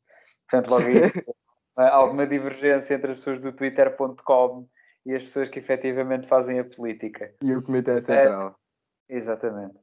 [0.51, 1.23] Portanto, logo isso,
[1.77, 4.69] alguma divergência entre as pessoas do twitter.com
[5.07, 7.35] e as pessoas que efetivamente fazem a política.
[7.43, 8.57] E o Comitê Central.
[9.09, 9.79] Exatamente.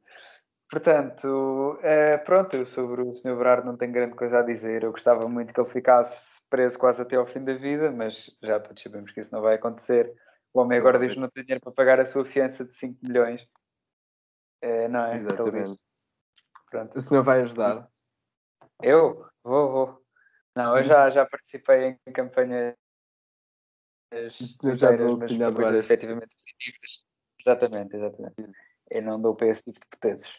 [0.69, 3.35] Portanto, é, pronto, eu sobre o Sr.
[3.35, 4.83] Berardo não tenho grande coisa a dizer.
[4.83, 8.59] Eu gostava muito que ele ficasse preso quase até ao fim da vida, mas já
[8.59, 10.13] todos sabemos que isso não vai acontecer,
[10.53, 12.97] O homem agora diz que não tem dinheiro para pagar a sua fiança de 5
[13.03, 13.45] milhões.
[14.61, 15.17] É, não é?
[15.17, 15.79] Exatamente.
[16.69, 16.97] Pronto.
[16.97, 17.89] O senhor vai ajudar?
[18.81, 19.25] Eu?
[19.43, 20.01] Vou, vou.
[20.55, 22.75] Não, eu já, já participei em campanhas
[24.97, 27.03] dou mas coisas efetivamente positivas.
[27.39, 28.35] Exatamente, exatamente.
[28.91, 30.35] Eu não dou para esse tipo de potências.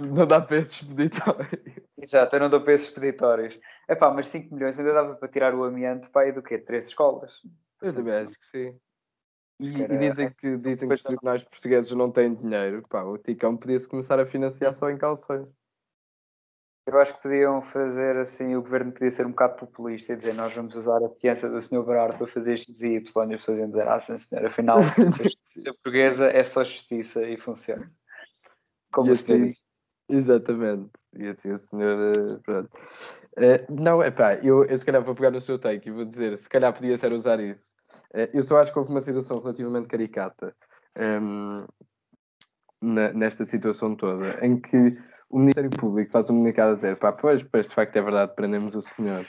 [0.00, 1.74] Não, dá para esses expeditórios.
[1.98, 3.58] Exato, eu não dou para esses expeditórios.
[3.88, 6.58] Epá, mas 5 milhões ainda dava para tirar o amianto para aí do quê?
[6.58, 7.32] Três escolas?
[7.82, 8.78] Eu também acho que sim.
[9.58, 12.82] E, e dizem que, dizem que os tribunais portugueses não têm dinheiro.
[12.88, 15.48] Pá, o Ticão podia-se começar a financiar só em calções.
[16.92, 20.34] Eu acho que podiam fazer assim, o governo podia ser um bocado populista e dizer
[20.34, 21.82] nós vamos usar a fiança do Sr.
[21.82, 24.76] Berardo para fazer X e Y e as pessoas iam dizer, ah sim senhor, afinal
[25.00, 27.90] a justiça portuguesa é só justiça e funciona.
[28.92, 29.64] Como e o senhor assim, diz.
[30.10, 30.90] Exatamente.
[31.14, 32.70] E assim o senhor, eh, pronto.
[33.38, 36.04] Uh, não, é pá, eu, eu se calhar vou pegar no seu take e vou
[36.04, 37.72] dizer, se calhar podia ser usar isso.
[38.14, 40.54] Uh, eu só acho que houve uma situação relativamente caricata
[40.98, 41.66] um, ehm,
[42.82, 44.98] na, nesta situação toda, em que
[45.32, 48.34] o Ministério Público faz um comunicado a dizer, pá, pois, pois, de facto é verdade,
[48.36, 49.26] prendemos o senhor.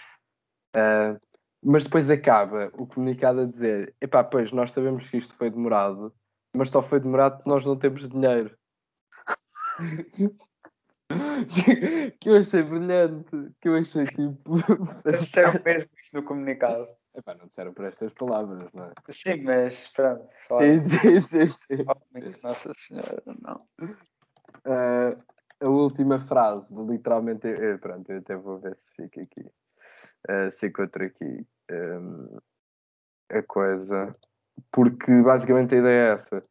[0.76, 1.18] Uh,
[1.63, 6.13] mas depois acaba o comunicado a dizer, epá, pois, nós sabemos que isto foi demorado,
[6.54, 8.54] mas só foi demorado porque nós não temos dinheiro.
[12.20, 14.58] que eu achei brilhante, que eu achei tipo.
[15.20, 16.86] Disseram mesmo isso no comunicado.
[17.16, 18.94] Epá, não disseram por estas palavras, não é?
[19.10, 20.28] Sim, mas pronto.
[20.48, 21.86] Sim, sim, sim, sim.
[22.44, 23.66] Nossa Senhora, não.
[24.66, 25.22] Uh,
[25.63, 29.41] a última frase, literalmente, eu, pronto, eu até vou ver se fica aqui,
[30.30, 32.38] uh, se encontro aqui um,
[33.32, 34.12] a coisa,
[34.71, 36.41] porque basicamente a ideia é essa.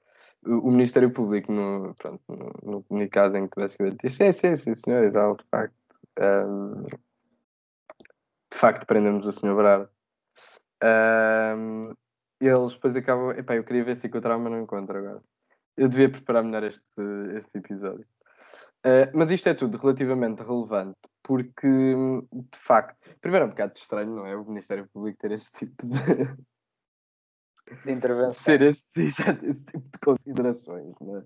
[0.44, 4.74] O, Ministério Público, no, pronto, no, no, comunicado em que basicamente diz: sim, sim, sim,
[4.74, 5.74] senhor, e de facto,
[6.20, 6.82] um,
[8.50, 9.88] de facto, prendemos o senhor Brado.
[10.82, 11.94] Um,
[12.40, 13.30] eles depois acabam.
[13.38, 15.22] Epá, eu queria ver se encontrava, mas não encontro agora.
[15.76, 17.02] Eu devia preparar melhor este,
[17.36, 18.06] este episódio.
[18.84, 24.14] Uh, mas isto é tudo relativamente relevante, porque, de facto, primeiro é um bocado estranho,
[24.14, 24.36] não é?
[24.36, 25.98] O Ministério Público ter esse tipo de.
[27.84, 28.32] de intervenção.
[28.42, 31.20] Ser esse, esse, tipo de considerações, não é?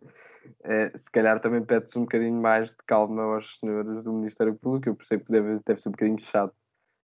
[0.95, 4.91] Uh, se calhar também pede-se um bocadinho mais de calma aos senhores do Ministério Público.
[4.91, 6.55] Eu percebo que deve, deve ser um bocadinho chato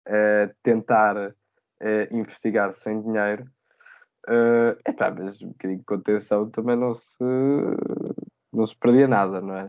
[0.09, 1.35] uh, tentar
[2.11, 3.49] investigar sem dinheiro.
[4.27, 7.23] Uh, epá, mas um bocadinho de contenção também não se,
[8.53, 9.69] não se perdia nada, não é?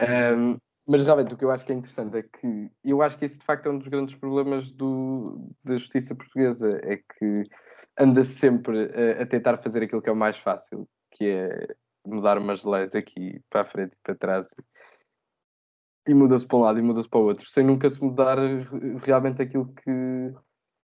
[0.00, 3.26] Um, mas realmente o que eu acho que é interessante é que eu acho que
[3.26, 7.44] esse de facto é um dos grandes problemas do, da justiça portuguesa, é que
[7.98, 11.74] anda sempre a, a, tentar fazer aquilo que é o mais fácil, que é
[12.06, 14.54] mudar umas leis aqui para a frente e para trás
[16.06, 18.38] e muda-se para um lado e muda-se para o outro, sem nunca se mudar
[19.04, 20.32] realmente aquilo que,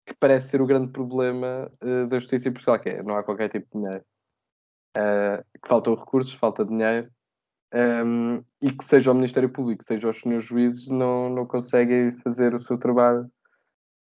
[0.06, 3.22] que parece ser o grande problema uh, da justiça em Portugal, que é não há
[3.22, 4.04] qualquer tipo de dinheiro.
[4.96, 7.10] Uh, que faltam recursos, falta dinheiro
[7.74, 12.54] um, e que seja o Ministério Público, seja os senhores juízes, não, não conseguem fazer
[12.54, 13.30] o seu trabalho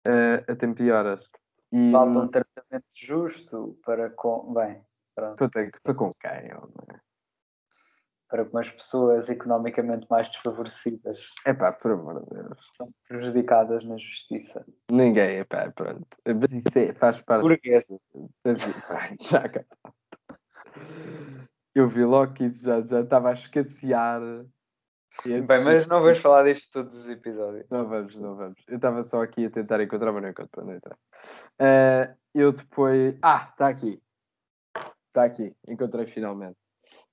[0.06, 1.28] uh, a tempo e horas.
[1.72, 4.54] E, Falta um tratamento justo para com.
[4.54, 4.80] Bem,
[5.14, 5.36] pronto.
[5.36, 6.30] Para, para com quem?
[6.30, 6.56] É?
[8.28, 11.28] Para com as pessoas economicamente mais desfavorecidas.
[11.44, 12.68] É pá, por amor de Deus.
[12.72, 14.64] São prejudicadas na justiça.
[14.90, 16.06] Ninguém, é pá, pronto.
[16.24, 17.42] Mas isso é, faz parte.
[17.42, 17.98] Burguesa.
[19.20, 19.64] Já cá
[21.76, 24.22] eu vi logo que isso já, já estava a escassear.
[25.26, 27.66] Bem, mas não vamos falar disto todos os episódios.
[27.70, 28.62] Não vamos, não vamos.
[28.66, 30.96] Eu estava só aqui a tentar encontrar, mas não encontro para não entrar.
[31.60, 33.18] Uh, eu depois.
[33.20, 34.00] Ah, está aqui.
[35.08, 35.54] Está aqui.
[35.68, 36.56] Encontrei finalmente.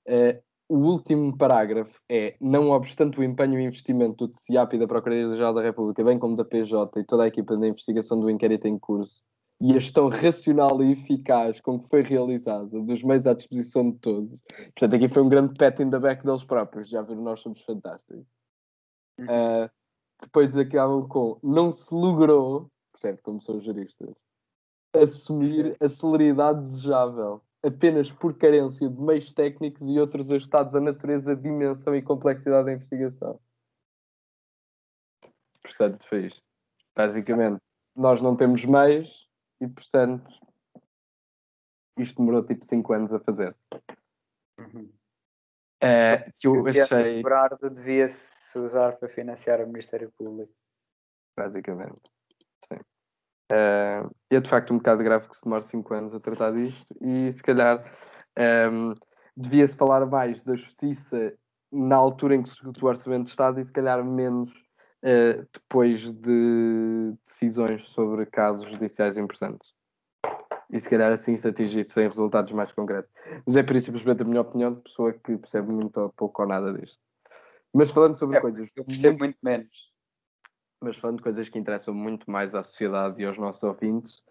[0.08, 4.88] Uh, o último parágrafo é: não obstante o empenho e investimento do TCIAP e da
[4.88, 8.66] Procuradoria-Geral da República, bem como da PJ e toda a equipa da investigação do inquérito
[8.66, 9.22] em curso,
[9.64, 13.98] e a gestão racional e eficaz com que foi realizada, dos meios à disposição de
[14.00, 14.42] todos.
[14.78, 17.62] Portanto, aqui foi um grande pet in the back deles próprios, já viram, nós somos
[17.62, 18.26] fantásticos.
[19.22, 19.72] Uh,
[20.22, 24.14] depois acabam com não se logrou, percebe como são juristas,
[24.94, 31.38] assumir a celeridade desejável apenas por carência de meios técnicos e outros ajustados à natureza,
[31.38, 33.40] dimensão e complexidade da investigação.
[35.62, 36.42] Portanto, foi isto.
[36.94, 37.62] Basicamente,
[37.96, 39.24] nós não temos meios,
[39.62, 40.30] e portanto
[41.98, 43.56] isto demorou tipo 5 anos a fazer.
[44.60, 44.90] Uhum.
[45.84, 47.22] Uh, que eu achei.
[47.22, 50.54] O devia-se usar para financiar o Ministério Público.
[51.38, 52.02] Basicamente.
[52.68, 52.80] Sim.
[53.52, 56.86] Uh, é de facto um bocado grave que se demore 5 anos a tratar disto
[57.02, 57.80] e se calhar
[58.38, 58.96] um, ehm,
[59.36, 61.38] devia-se falar mais da justiça
[61.72, 64.54] na altura em que se discute o Orçamento de Estado e se calhar menos
[65.04, 69.72] uh, depois de decisões sobre casos judiciais importantes.
[70.72, 73.12] E se calhar assim se atingisse em resultados mais concretos.
[73.46, 76.42] Mas é por isso simplesmente a minha opinião de pessoa que percebe muito ou pouco
[76.42, 76.98] ou nada disto.
[77.72, 78.72] Mas falando sobre É, coisas.
[78.76, 79.92] Eu percebo muito menos.
[80.82, 84.24] mas falando de coisas que interessam muito mais à sociedade e aos nossos ouvintes,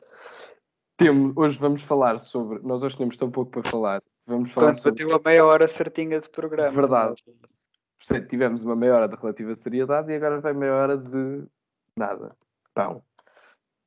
[0.96, 2.58] temos, hoje vamos falar sobre.
[2.61, 4.02] Nós hoje temos tão pouco para falar.
[4.26, 5.04] Vamos falar Portanto, sobre.
[5.04, 6.70] bateu a meia hora certinha de programa.
[6.72, 7.22] Verdade.
[8.05, 11.47] Portanto, tivemos uma meia hora de relativa seriedade e agora vai meia hora de
[11.97, 12.37] nada.
[12.75, 13.03] Pão.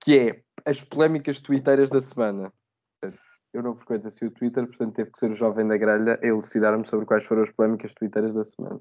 [0.02, 2.52] Que é as polémicas twitteiras da semana.
[3.54, 6.26] Eu não frequento assim o Twitter, portanto teve que ser o jovem da grelha a
[6.26, 8.80] elucidar-me sobre quais foram as polémicas twitteiras da semana.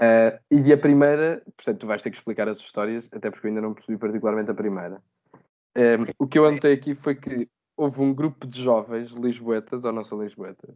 [0.00, 3.50] Ah, e a primeira, portanto, tu vais ter que explicar as histórias, até porque eu
[3.50, 5.02] ainda não percebi particularmente a primeira.
[5.76, 9.92] Ah, o que eu anotei aqui foi que houve um grupo de jovens lisboetas, ou
[9.92, 10.74] não são lisboetas,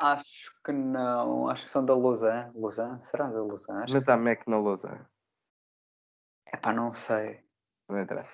[0.00, 1.48] Acho que não.
[1.50, 2.50] Acho que são da Lausanne.
[2.54, 3.04] Lausanne?
[3.04, 3.82] Será da Lausanne?
[3.84, 5.04] Acho mas há Mac na Lausanne.
[6.46, 6.56] que...
[6.56, 7.44] Epá, não sei.
[7.86, 8.30] Não interessa.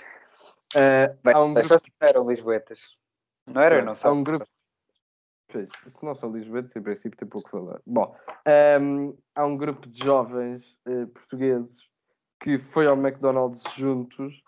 [0.76, 2.96] Ah, Bem, há um sei, grupo só se eram Lisboetas.
[3.46, 4.08] Não era, eu não sei.
[4.08, 4.46] Há um grupo.
[5.48, 7.80] Pois, se não são lisboetas, em princípio tem pouco valor.
[7.86, 8.16] Bom,
[8.80, 11.88] hum, há um grupo de jovens eh, portugueses
[12.40, 14.42] que foi ao McDonald's juntos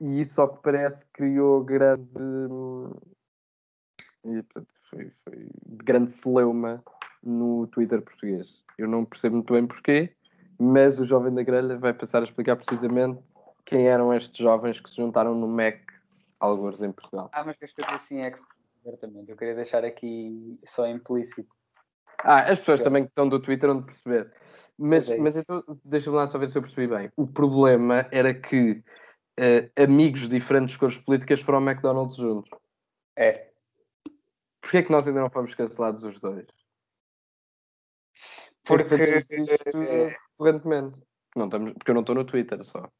[0.00, 2.08] e isso ao que parece criou grande.
[2.18, 2.92] hum,
[4.24, 6.82] e, portanto, foi, foi de grande celeuma
[7.22, 8.62] no Twitter português.
[8.78, 10.12] Eu não percebo muito bem porquê,
[10.58, 13.20] mas o jovem da grelha vai passar a explicar precisamente
[13.64, 15.80] quem eram estes jovens que se juntaram no Mac,
[16.38, 17.30] alguns em Portugal.
[17.32, 18.32] Ah, mas que as coisas assim é
[18.84, 19.30] abertamente.
[19.30, 21.48] Eu queria deixar aqui só implícito.
[22.22, 24.32] Ah, as pessoas também que estão do Twitter vão perceber.
[24.78, 27.10] Mas, é mas então, deixa-me lá só ver se eu percebi bem.
[27.16, 28.82] O problema era que
[29.38, 32.50] eh, amigos de diferentes cores políticas foram ao McDonald's juntos.
[33.16, 33.50] É.
[34.66, 36.44] Porquê é que nós ainda não fomos cancelados os dois?
[38.64, 38.82] Porque.
[38.82, 40.98] é que fazemos isto recorrentemente.
[41.36, 42.90] Não estamos, porque eu não estou no Twitter só.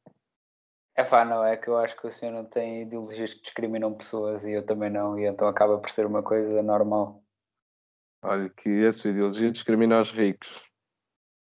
[0.95, 3.93] É pá, não, é que eu acho que o senhor não tem ideologias que discriminam
[3.93, 7.21] pessoas e eu também não, e então acaba por ser uma coisa normal.
[8.23, 10.49] Olha, que a sua ideologia discrimina os ricos.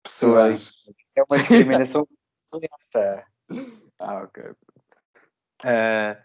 [0.02, 0.62] Pessoas.
[0.98, 2.08] Isso é uma discriminação.
[4.00, 4.52] Ah, ok.
[5.64, 6.24] Eh,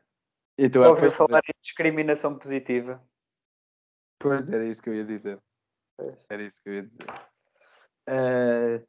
[0.57, 3.03] então, Já ouviu depois- falar em discriminação positiva?
[4.23, 5.37] Pois era isso que eu ia dizer.
[6.29, 7.05] Era isso que eu ia dizer.
[8.07, 8.83] Eh,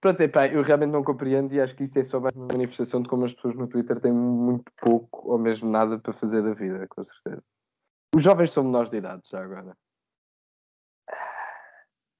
[0.00, 3.02] pronto, epá, eu realmente não compreendo e acho que isso é só mais uma manifestação
[3.02, 6.54] de como as pessoas no Twitter têm muito pouco ou mesmo nada para fazer da
[6.54, 7.42] vida, com certeza.
[8.16, 9.76] Os jovens são menores de idade já agora.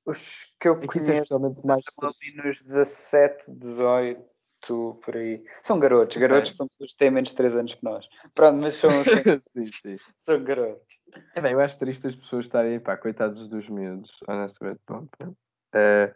[0.04, 1.84] Os que eu É que isso é conheço especialmente mais.
[2.02, 4.24] ali nos 17, 18,
[4.66, 5.44] por aí.
[5.62, 8.06] São garotos, garotos são pessoas que têm menos de 3 anos que nós.
[8.34, 9.96] Pronto, mas são, são, sim, sim.
[10.16, 10.96] são garotos.
[11.34, 14.80] É bem, eu acho triste as pessoas estarem, pá, coitados dos miúdos, honestamente.
[14.86, 15.36] Bom, pronto.
[15.74, 16.14] Eh,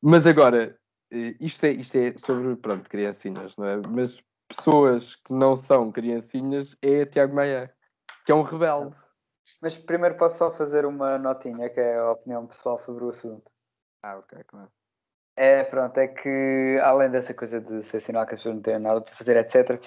[0.00, 0.78] mas agora,
[1.10, 3.80] eh, isto é, isto é sobre, pronto, criancinhas, não é?
[3.88, 4.16] Mas
[4.48, 7.74] pessoas que não são criancinhas é Tiago Maia,
[8.24, 8.94] que é um rebelde.
[9.60, 13.52] Mas primeiro posso só fazer uma notinha, que é a opinião pessoal sobre o assunto.
[14.02, 14.70] Ah, ok, claro.
[15.36, 18.78] É, pronto, é que além dessa coisa de ser sinal que as pessoas não têm
[18.78, 19.80] nada para fazer, etc.,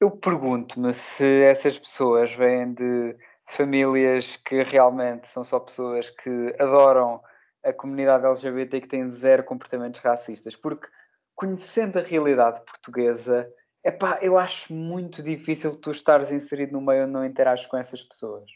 [0.00, 7.20] eu pergunto-me se essas pessoas vêm de famílias que realmente são só pessoas que adoram
[7.64, 10.88] a comunidade LGBT e que têm zero comportamentos racistas, porque
[11.34, 13.48] conhecendo a realidade portuguesa,
[13.84, 18.02] epá, eu acho muito difícil tu estares inserido no meio onde não interages com essas
[18.02, 18.50] pessoas.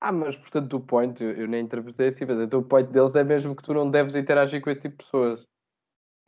[0.00, 3.14] Ah, mas portanto o point, eu, eu nem interpretei assim, mas então o point deles
[3.14, 5.46] é mesmo que tu não deves interagir com esse tipo de pessoas.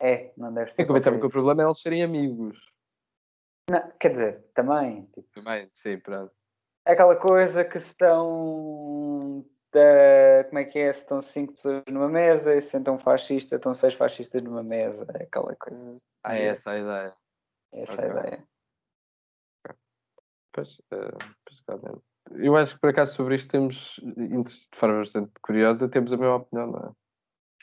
[0.01, 2.57] É, não deves É ter eu pensava que o problema é eles serem amigos.
[3.69, 6.33] Não, quer dizer, também, tipo, Também, sim, pronto.
[6.85, 9.45] É aquela coisa que se estão.
[9.71, 10.91] da- como é que é?
[10.91, 14.63] Se estão cinco pessoas numa mesa e se sentam um fascista, estão seis fascistas numa
[14.63, 15.05] mesa.
[15.13, 15.95] É aquela coisa.
[16.23, 17.15] Ah, é essa a ideia.
[17.73, 18.03] Essa ok.
[18.03, 18.47] é a ideia.
[20.51, 22.08] Pois, eh, pois, realmente.
[22.31, 26.35] Eu acho que por acaso sobre isto temos, de forma bastante curiosa, temos a mesma
[26.35, 26.91] opinião, não é?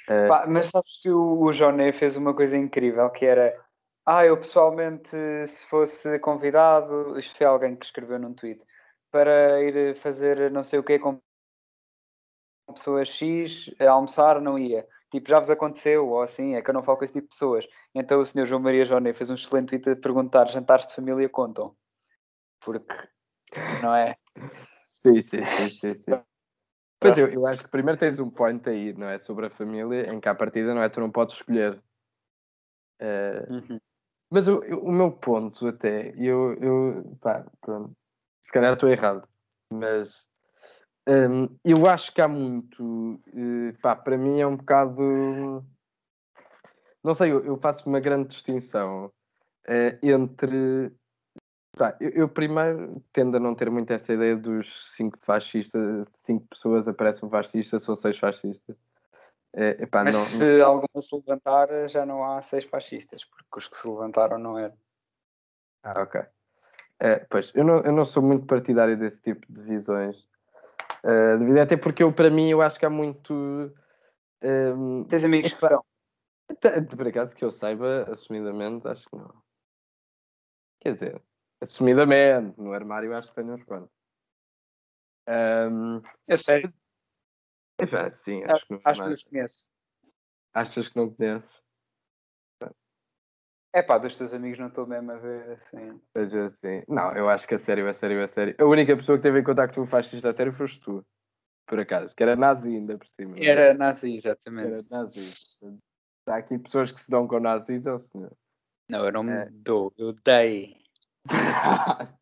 [0.08, 3.58] Eh, Pá, mas sabes que o, o Joné fez uma coisa incrível que era.
[4.04, 5.10] Ah, eu pessoalmente,
[5.46, 8.64] se fosse convidado, isto foi alguém que escreveu num tweet,
[9.10, 11.18] para ir fazer não sei o quê com
[12.72, 14.86] pessoa X a almoçar, não ia.
[15.10, 17.30] Tipo, já vos aconteceu, ou assim, é que eu não falo com esse tipo de
[17.30, 17.66] pessoas.
[17.94, 21.28] Então o senhor João Maria Joné fez um excelente tweet a perguntar: jantares de família
[21.28, 21.76] contam?
[22.60, 22.94] Porque,
[23.82, 24.16] não é?
[24.88, 26.12] Sim, sim, sim, sim, sim.
[26.98, 29.18] Pois eu, eu acho que primeiro tens um point aí, não é?
[29.18, 30.88] Sobre a família, em que à partida, não é?
[30.88, 31.80] Tu não podes escolher.
[32.98, 33.78] Eh, Uhum.
[34.30, 37.94] mas o, eu- o meu ponto até, eu, eu pá, pronto,
[38.42, 39.28] se calhar estou errado,
[39.70, 40.26] mas
[41.06, 45.62] hum, eu acho que há muito, eh, pá, para mim é um bocado,
[47.04, 49.12] não sei, eu, eu faço uma grande distinção
[49.68, 50.90] eh, entre
[51.76, 56.46] Pá, eu, eu primeiro tendo a não ter muito essa ideia dos cinco fascistas, cinco
[56.48, 58.74] pessoas aparecem um fascista, são seis fascistas.
[59.52, 63.68] É, epá, Mas não- se alguma se levantar, já não há seis fascistas, porque os
[63.68, 64.76] que se levantaram não eram.
[65.82, 66.22] Ah, ok.
[66.98, 70.26] É, pois, eu não, eu não sou muito partidário desse tipo de visões.
[71.04, 73.70] Eh, devido até porque eu, para mim, eu acho que há muito.
[74.40, 75.68] ehm, Tens amigos que Epá.
[75.68, 75.84] são.
[76.48, 79.34] Até- Por acaso que eu saiba, assumidamente, acho que não.
[80.80, 81.22] Quer dizer,
[81.60, 83.90] assumidamente, no armário acho que tenho uns quantos.
[86.28, 86.64] Eu sei,
[87.80, 89.72] epá, sim, acho, acho que não acho que os conheço.
[90.54, 91.62] Achas que não conheces?
[93.74, 96.00] É pá, dos teus amigos não estou mesmo a ver assim.
[96.16, 96.82] Seja assim.
[96.88, 98.54] Não, eu acho que a sério, a sério, a sério.
[98.58, 101.04] A única pessoa que teve em contacto com o fascista a sério foste tu.
[101.66, 103.36] Por acaso, que era nazi ainda por cima.
[103.38, 104.90] Era nazi, Era exatamente.
[104.90, 105.30] nazi.
[106.26, 108.32] Há aqui pessoas que se dão com nazis, é o senhor.
[108.88, 109.48] Não, eu não me É.
[109.50, 110.85] dou, eu dei.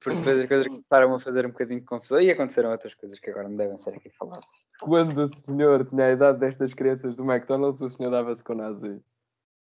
[0.00, 3.18] Porque depois as coisas começaram a fazer um bocadinho de confusão e aconteceram outras coisas
[3.20, 4.44] que agora não devem ser aqui faladas.
[4.80, 9.00] Quando o senhor tinha a idade destas crianças do McDonald's, o senhor dava-se com nazis.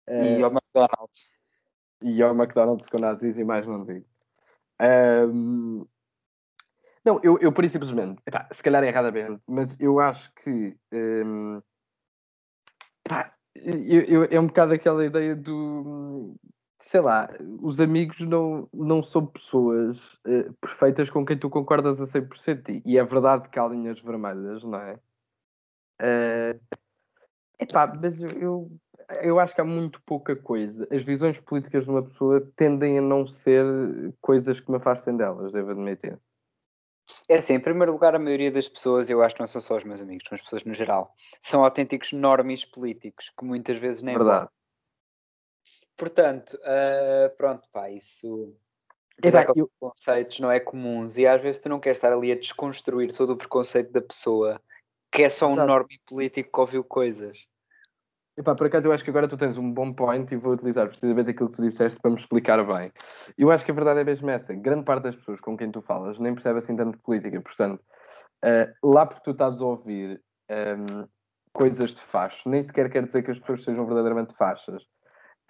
[0.07, 1.29] Eh, E ao McDonald's.
[2.03, 4.07] e ao McDonald's com nazis e mais não digo.
[4.79, 5.85] Ahm,
[7.05, 11.61] não, eu, eu por isso simplesmente, epá, se calhar erradamente, mas eu acho que ahm,
[13.05, 16.37] epá, eu- eu- é um bocado aquela ideia do
[16.81, 17.29] sei lá,
[17.61, 22.83] os amigos não, não são pessoas eh, perfeitas com quem tu concordas a 100% e,
[22.85, 24.99] e é verdade que há linhas vermelhas, não é?
[26.01, 26.59] Eh,
[27.59, 28.71] epá, mas eu, eu,
[29.23, 30.89] eu acho que há muito pouca coisa.
[30.91, 33.65] As visões políticas de uma pessoa tendem a não ser
[34.21, 36.19] coisas que me afastem delas, devo admitir.
[37.29, 39.77] É assim, em primeiro lugar, a maioria das pessoas, eu acho que não são só
[39.77, 44.01] os meus amigos, são as pessoas no geral, são autênticos normis políticos, que muitas vezes
[44.01, 44.43] nem Verdade.
[44.43, 44.60] votam.
[46.01, 48.57] Portanto, ah, pronto, pá, isso.
[49.23, 52.33] Exato, Aqueles eu- conceitos não é comuns e às vezes tu não queres estar ali
[52.33, 54.59] a desconstruir todo o preconceito da pessoa
[55.13, 55.69] que é só um Exato.
[55.69, 57.47] norme político que ouviu coisas.
[58.35, 60.89] Epá, por acaso eu acho que agora tu tens um bom point e vou utilizar
[60.89, 62.91] precisamente aquilo que tu disseste para me explicar bem.
[63.37, 64.55] Eu acho que a verdade é mesmo essa.
[64.55, 67.39] Grande parte das pessoas com quem tu falas nem percebe assim tanto de política.
[67.43, 67.85] Portanto,
[68.43, 71.05] eh, lá porque tu estás a ouvir ehm,
[71.53, 74.83] coisas de facho, nem sequer quer dizer que as pessoas sejam verdadeiramente fachas.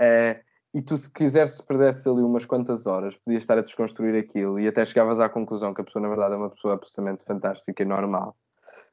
[0.00, 0.40] Eh,
[0.72, 4.58] e tu, se quisesse, se perdesse ali umas quantas horas, podias estar a desconstruir aquilo
[4.58, 7.82] e até chegavas à conclusão que a pessoa, na verdade, é uma pessoa absolutamente fantástica
[7.82, 8.36] e normal.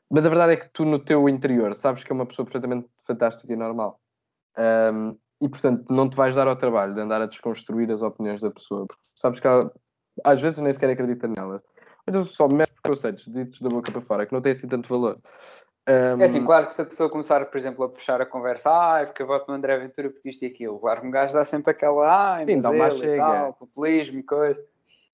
[0.10, 2.88] Mas a verdade é que tu, no teu interior, sabes que é uma pessoa perfeitamente
[3.06, 4.00] fantástica e normal.
[4.58, 8.42] Um, e, portanto, não te vais dar ao trabalho de andar a desconstruir as opiniões
[8.42, 9.72] da pessoa, porque sabes que ela,
[10.24, 11.62] às vezes nem sequer acredita nelas.
[12.08, 15.20] Mas só mexe preconceitos ditos da boca para fora, que não têm assim tanto valor.
[15.88, 18.70] Um, É assim, claro que se a pessoa começar, por exemplo, a puxar a conversa,
[18.70, 21.12] ah, é porque eu voto no André Ventura porque isto e aquilo, claro que um
[21.12, 23.24] gajo dá sempre aquela, ah, Sim, dá e chega.
[23.24, 24.62] tal, populismo e coisa.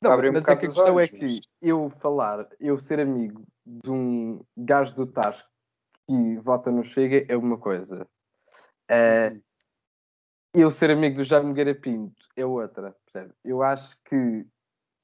[0.01, 2.99] Não, um mas é que a questão olhos, é que mas- eu falar, eu ser
[2.99, 5.47] amigo de um gajo do Tasco
[6.07, 8.07] que vota no Chega é uma coisa.
[8.89, 9.41] Eh, Uhum.
[10.55, 13.33] eu ser amigo do Jaime Nogueira Pinto é outra, percebe?
[13.45, 14.45] Eu acho que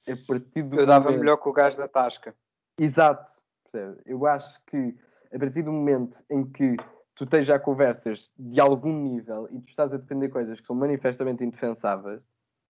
[0.07, 2.35] a partir do Eu dava momento- melhor com o gajo da Tasca.
[2.77, 3.29] Exato,
[3.71, 4.01] percebe?
[4.05, 4.97] Eu acho que
[5.33, 6.75] a partir do momento em que
[7.15, 10.75] tu tens já conversas de algum nível e tu estás a defender coisas que são
[10.75, 12.21] manifestamente indefensáveis,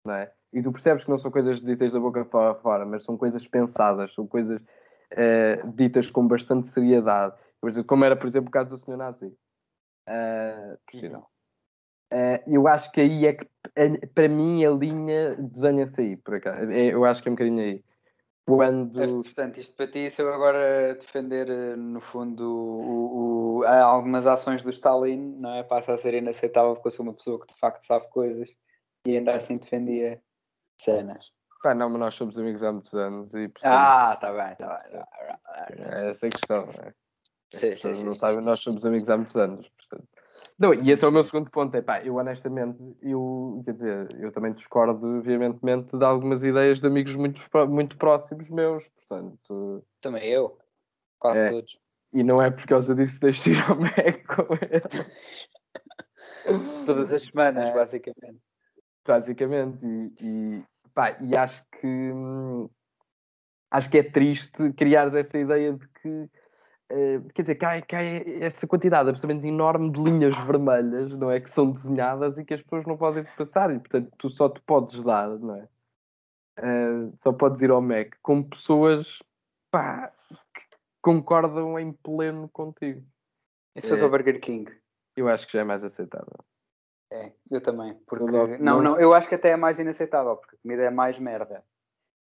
[0.05, 0.33] não é?
[0.53, 3.47] E tu percebes que não são coisas ditas da boca fora, fora mas são coisas
[3.47, 4.61] pensadas, são coisas
[5.11, 7.35] eh, ditas com bastante seriedade.
[7.87, 8.97] Como era, por exemplo, o caso do Sr.
[8.97, 9.37] Nazi.
[10.07, 11.31] Eh, por sinal.
[12.11, 13.47] Eh, eu acho que aí é que,
[14.15, 16.71] para mim, a linha desenha-se aí, por acaso.
[16.71, 17.85] É, Eu acho que é um bocadinho aí.
[18.57, 19.03] Quando.
[19.03, 23.83] É, portanto, isto para ti, se eu agora defender, eh, no fundo, o, o- há
[23.83, 25.63] algumas ações do Stalin, não é?
[25.63, 28.49] Passa a ser inaceitável porque eu sou uma pessoa que de facto sabe coisas
[29.07, 30.23] e ainda assim defendia
[30.81, 31.31] cenas.
[31.63, 34.79] Pá, não, mas nós somos amigos há muitos anos e portanto, Ah, tá bem, tá
[34.83, 34.93] bem.
[34.93, 35.85] tá bem.
[35.87, 36.67] é essa a questão.
[36.67, 36.95] não é?
[37.53, 38.45] Sim, pessoas sim, não sim, sabem, sim.
[38.45, 39.71] nós somos amigos há muitos anos.
[40.59, 41.75] Não, e esse é o meu segundo ponto.
[41.77, 46.87] É pá, eu honestamente, eu, quer dizer, eu também discordo veementemente de algumas ideias de
[46.87, 50.59] amigos muito, muito próximos meus, portanto, Também eu.
[51.19, 51.51] Quase É.
[51.51, 51.79] todos.
[52.13, 54.83] e não é por causa disso deixo de ir ao Mac com ele.
[56.87, 57.75] Todas as semanas, É.
[57.75, 58.41] basicamente.
[59.07, 59.87] basicamente.
[59.87, 60.65] E, e,
[60.95, 62.69] pá, e acho que hum,
[63.71, 66.31] acho que é triste criar essa ideia de que
[66.91, 68.03] eh, quer dizer, que há, que há
[68.45, 71.41] essa quantidade absolutamente enorme de linhas vermelhas, não é?
[71.41, 74.61] Que são desenhadas e que as pessoas não podem passar, e portanto tu só te
[74.63, 75.69] podes dar, não é?
[76.59, 79.23] Eh, só podes ir ao Mac com pessoas
[79.71, 80.13] pá,
[80.55, 80.63] que
[81.03, 83.05] concordam em pleno contigo.
[83.77, 84.05] E se fosse É.
[84.05, 84.71] ao Burger King?
[85.17, 86.35] Eu acho que já é mais aceitável.
[87.13, 87.95] É, eu também.
[88.07, 88.25] Porque...
[88.25, 90.91] logo- Não, não- não, eu acho que até é mais inaceitável, porque a comida é
[90.91, 91.65] mais merda.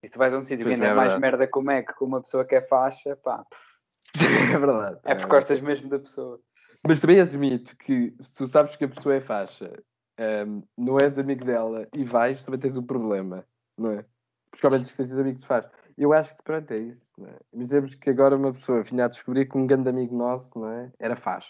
[0.03, 1.83] E se vais a um sítio que ainda é, é é mais merda como é
[1.83, 3.74] que com uma pessoa que é faixa, pá, pff,
[4.55, 5.01] é verdade.
[5.05, 6.41] é porque gostas mesmo da pessoa.
[6.87, 9.73] Mas também admito que se tu sabes que a pessoa é faixa,
[10.19, 13.45] ehm, não és amigo dela e vais, também tens um problema,
[13.79, 14.05] não é?
[14.51, 15.71] Principalmente se tens amigo de faixa.
[15.97, 17.07] Eu acho que pronto, é isso.
[17.17, 17.39] Não é?
[17.53, 20.93] Imaginemos que agora uma pessoa vinha a descobrir que um grande amigo nosso não é?
[20.99, 21.49] era faixa.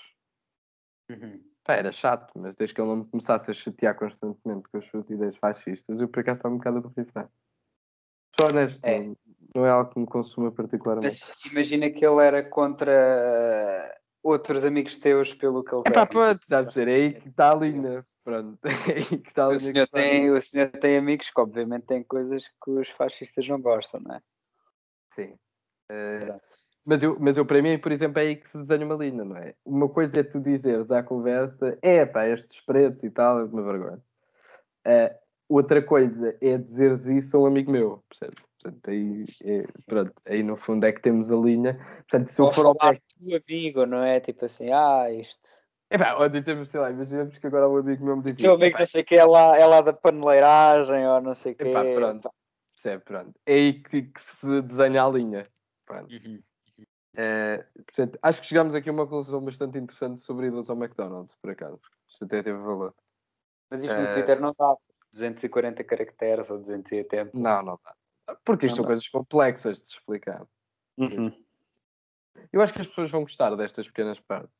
[1.11, 1.43] Uhum.
[1.65, 4.87] Pá, era chato, mas desde que ele não me começasse a chatear constantemente com as
[4.87, 7.31] suas ideias fascistas, eu por acaso estava um bocado a borrifar.
[8.39, 8.99] Só honesto, É.
[9.03, 9.17] não,
[9.55, 11.19] não é algo que me consuma particularmente.
[11.29, 16.07] Mas imagina que ele era contra outros amigos teus pelo que Epá, eram.
[16.07, 18.07] pronto, está a dizer, é aí que está a linha.
[18.25, 18.59] Pronto,
[18.91, 22.03] é aí que está a O senhor, tem, o senhor tem amigos que obviamente têm
[22.03, 24.21] coisas que os fascistas não gostam, não é?
[25.13, 25.39] Sim.
[25.89, 26.41] Verdade.
[26.85, 29.23] mas, eu, mas eu, para mim, por exemplo, é aí que se desenha uma linha,
[29.25, 29.55] não é?
[29.65, 33.63] Uma coisa é tu dizeres à conversa, é pá, estes pretos e tal, é uma
[33.63, 34.03] vergonha.
[34.87, 35.15] Eh,
[35.49, 38.37] outra coisa é dizeres isso a um amigo meu, percebe?
[38.65, 41.75] Portanto, aí, é, pronto, aí no fundo é que temos a linha.
[42.09, 44.19] Portanto, se eu Ou for ao Mac, do amigo, não é?
[44.21, 45.47] Tipo assim, ah, isto.
[45.91, 48.69] epá, ou dizemos, sei lá, imaginemos que agora um amigo meu me diz Teu amigo
[48.69, 51.57] "Epá, não sei o que é lá, é lá da paneleiragem ou não sei o
[51.57, 51.65] que.
[51.65, 52.31] Epá, pronto.
[52.75, 53.39] percebe, pronto.
[53.45, 55.47] É aí que, que se desenha a linha.
[55.85, 56.11] Pronto.
[56.11, 56.43] Uhum.
[57.17, 61.35] Eh, portanto, acho que chegámos aqui a uma conclusão bastante interessante sobre idas ao McDonald's,
[61.35, 61.79] por acaso.
[62.09, 62.95] Isto até teve valor.
[63.71, 64.75] Mas isto no Eh, Twitter não dá.
[65.12, 67.31] 240 caracteres ou 280.
[67.35, 67.95] Não, não dá.
[68.45, 70.47] Porque isto Não são coisas complexas de se explicar.
[70.97, 71.32] Uhum.
[72.53, 74.55] Eu acho que as pessoas vão gostar destas pequenas partes.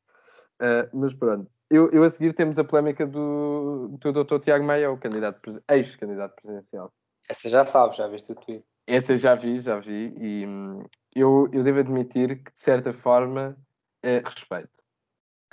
[0.61, 1.51] Eh, mas pronto.
[1.71, 4.39] Eu, eu a seguir temos a polémica do, do Dr.
[4.41, 6.93] Tiago Maia, o candidato, ex-candidato presidencial.
[7.29, 8.65] Essa já sabes, já viste o tweet.
[8.87, 10.15] Essa já vi, já vi.
[10.19, 13.57] E hum, eu, eu devo admitir que, de certa forma,
[14.03, 14.85] eh, respeito.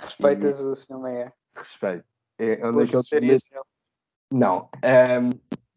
[0.00, 1.32] Respeitas o senhor Meia.
[1.56, 2.04] Respeito.
[2.38, 3.64] É, é um daqueles votarias momentos- nele.
[4.30, 4.70] Não.
[4.82, 5.30] Ehm,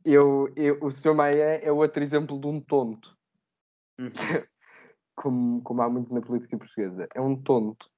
[0.06, 1.14] eu, eu, o Sr.
[1.16, 3.18] Maia é outro exemplo de um tonto,
[4.00, 4.12] Uhum.
[5.16, 7.08] como, como há muito na política portuguesa.
[7.14, 7.90] É um tonto.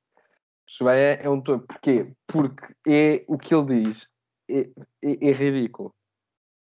[0.66, 0.84] O Sr.
[0.86, 1.68] Maia é um tonto.
[1.68, 2.14] Porquê?
[2.26, 4.10] Porque é, o que ele diz
[4.50, 4.62] é,
[5.04, 5.94] é, é ridículo.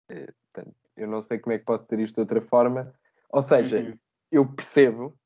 [0.08, 2.94] É, portanto, eu não sei como é que posso dizer isto de outra forma.
[3.30, 3.98] Ou seja, Uhum.
[4.30, 5.18] eu percebo,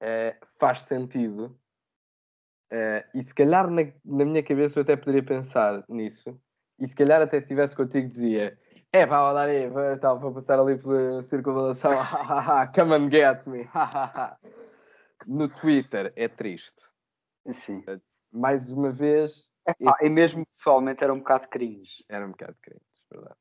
[0.00, 1.58] eh, faz sentido,
[2.70, 6.38] eh, e se calhar na, na minha cabeça eu até poderia pensar nisso,
[6.78, 8.58] e se calhar até se estivesse contigo dizia
[8.94, 11.90] é pá, olha aí, vou, tal, vou passar ali pela circunvalação,
[12.74, 13.68] come and get me,
[15.26, 16.80] no Twitter é triste.
[17.50, 17.84] Sim.
[18.32, 19.50] Mais uma vez,
[19.86, 22.04] Ah, e mesmo pessoalmente era um bocado cringe.
[22.08, 23.36] era um bocado cringe, verdade.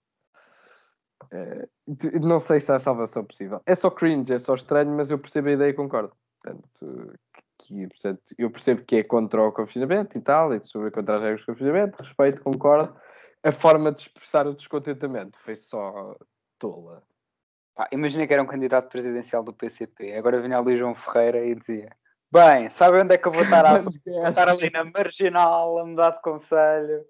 [1.31, 1.67] Eh,
[1.99, 3.61] t- não sei se há salvação possível.
[3.65, 6.11] É só cringe, é só estranho, mas eu percebo a ideia e concordo.
[6.41, 7.13] Portanto,
[7.59, 11.21] que, portanto, eu percebo que é contra o confinamento e tal, e sobre contra as
[11.21, 12.93] regras do confinamento, respeito, concordo.
[13.43, 16.15] A forma de expressar o descontentamento foi só
[16.57, 17.03] tola.
[17.75, 20.13] Pá, imagina que era um candidato presidencial do PCP.
[20.15, 21.89] Agora vinha ali João Ferreira e dizia:
[22.31, 25.85] Bem, sabe onde é que eu vou estar a vou estar ali na marginal a
[25.85, 27.05] mudar de conselho?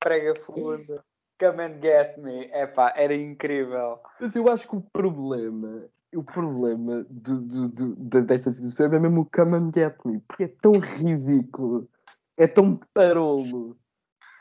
[0.00, 1.02] Prega fundo.
[1.40, 2.50] Come and get me.
[2.52, 4.00] Epá, era incrível.
[4.20, 9.20] Mas eu acho que o problema, o problema do, do, do- desta situação é mesmo
[9.20, 11.88] o come and get me, porque é tão ridículo,
[12.36, 13.76] é tão parolo.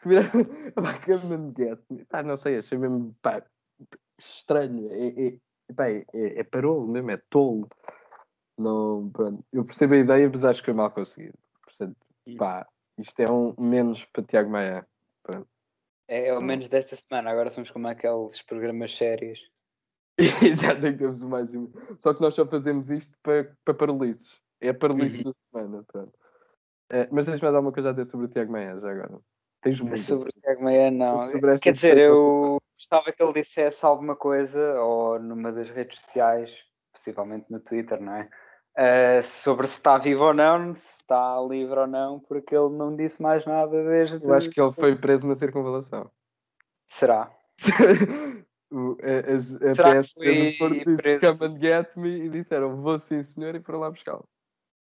[0.07, 0.31] Tu vira-
[0.73, 1.79] Pá, come and get.
[2.07, 3.43] Pá, não sei, achei mesmo pá,
[4.17, 4.89] estranho.
[4.91, 7.67] É, é, pá, é, é parolo mesmo, é tolo.
[8.57, 9.43] Não, pronto.
[9.51, 11.37] Eu percebo a ideia, mas acho que foi mal conseguido.
[11.63, 11.97] Portanto,
[12.37, 12.65] pá,
[12.97, 14.87] isto é um menos para Tiago Maia.
[16.07, 17.29] É, ao menos desta semana.
[17.29, 19.39] Agora somos como aqueles programas sérios.
[20.41, 21.71] E já temos o mais um.
[21.99, 24.41] Só que nós só fazemos isto para, para paralises.
[24.59, 25.23] É a paralise Uhum.
[25.25, 25.83] da semana.
[25.83, 26.13] Pronto.
[26.89, 29.19] Eh, mas tens mais alguma coisa a dizer sobre o Tiago Maia já agora?
[29.67, 29.97] Tens muito.
[29.99, 31.17] Sobre o Tiago Meia, não.
[31.61, 36.63] Quer dizer, eu gostava que ele dissesse alguma coisa, ou numa das redes sociais,
[36.93, 38.29] possivelmente no Twitter, não é?
[38.77, 42.95] Eh, sobre se está vivo ou não, se está livre ou não, porque ele não
[42.95, 44.23] disse mais nada desde.
[44.23, 46.09] Eu acho que ele foi preso na circunvalação.
[46.85, 47.29] Será?
[48.71, 51.39] o, a, as- a Será PSP do Porto disse preso?
[51.39, 54.29] come and get me e disseram vou sim senhor e foram lá buscá-lo.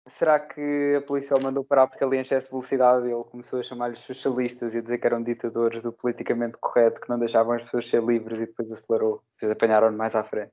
[0.09, 3.59] Será que a polícia o mandou parar porque ele em excesso de velocidade ele começou
[3.59, 7.53] a chamar-lhes socialistas e a dizer que eram ditadores do politicamente correto, que não deixavam
[7.53, 9.23] as pessoas ser livres e depois acelerou?
[9.35, 10.51] Depois apanharam-no mais à frente.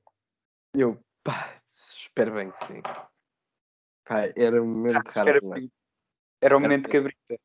[0.75, 2.81] Eu, pá, espero bem que sim.
[4.05, 5.57] Pá, era um momento era, raro.
[5.57, 5.71] isso.
[6.39, 7.39] era o momento cabrita.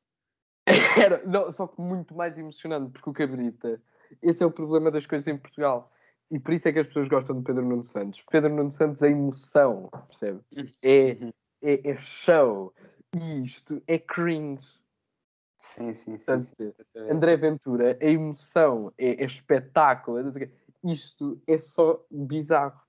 [0.96, 3.82] Era, não, só que muito mais emocionante, porque o Cabrita,
[4.22, 5.90] esse é o problema das coisas em Portugal.
[6.30, 8.22] E por isso é que as pessoas gostam de Pedro Nuno Santos.
[8.30, 10.40] Pedro Nuno Santos é emoção, percebe?
[10.82, 11.32] É, Uhum.
[11.62, 12.74] É, é show.
[13.14, 14.80] E isto é cringe.
[15.58, 16.26] Sim, sim, sim.
[16.26, 16.72] Portanto, sim.
[17.10, 20.18] André Ventura é emoção, é, é espetáculo.
[20.18, 20.50] é
[20.84, 22.80] isto é só bizarro.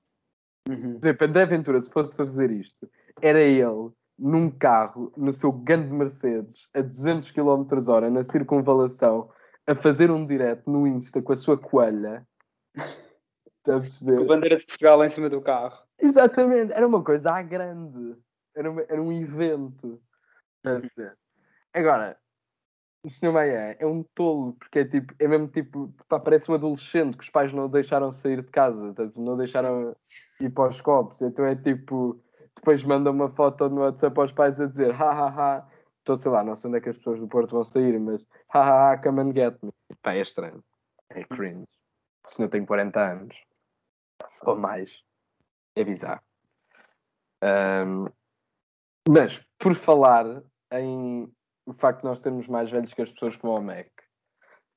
[0.67, 0.99] Uhum.
[0.99, 2.89] Por exemplo, André Ventura, se fosse fazer isto,
[3.21, 9.29] era ele num carro, no seu grande Mercedes, a 200 km hora, na circunvalação,
[9.67, 12.25] a fazer um direto no Insta com a sua coelha.
[12.75, 14.17] Está a perceber?
[14.17, 15.77] Com a bandeira de Portugal lá em cima do carro.
[15.99, 18.15] Exatamente, era uma coisa à grande.
[18.55, 20.01] Era, uma- era um evento.
[20.61, 21.17] Perceber?
[21.73, 22.17] Agora,
[23.03, 23.33] o Sr.
[23.33, 27.23] Maia é um tolo, porque é tipo, é mesmo tipo, pá, parece um adolescente que
[27.23, 29.95] os pais não o deixaram sair de casa, não deixaram
[30.39, 31.21] ir para os copos.
[31.21, 32.21] Então é tipo,
[32.55, 35.27] depois manda uma foto no WhatsApp aos pais a dizer, ha ha
[35.57, 37.99] ha, estou sei lá, não sei onde é que as pessoas do Porto vão sair,
[37.99, 39.71] mas ha ha ha, come and get me.
[40.01, 40.63] Pá, é estranho.
[41.09, 41.67] É cringe.
[42.25, 43.35] O senhor tem 40 anos.
[44.45, 44.89] Ou mais.
[45.75, 46.21] É bizarro.
[47.41, 48.07] Ahm,
[49.07, 51.31] mas, por falar em
[51.65, 53.87] o facto de nós sermos mais velhos que as pessoas que vão ao Mac,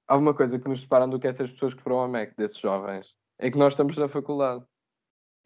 [0.09, 2.59] há uma coisa que nos separam do que essas pessoas que foram ao Mac, desses
[2.59, 4.65] jovens, é que nós estamos na faculdade.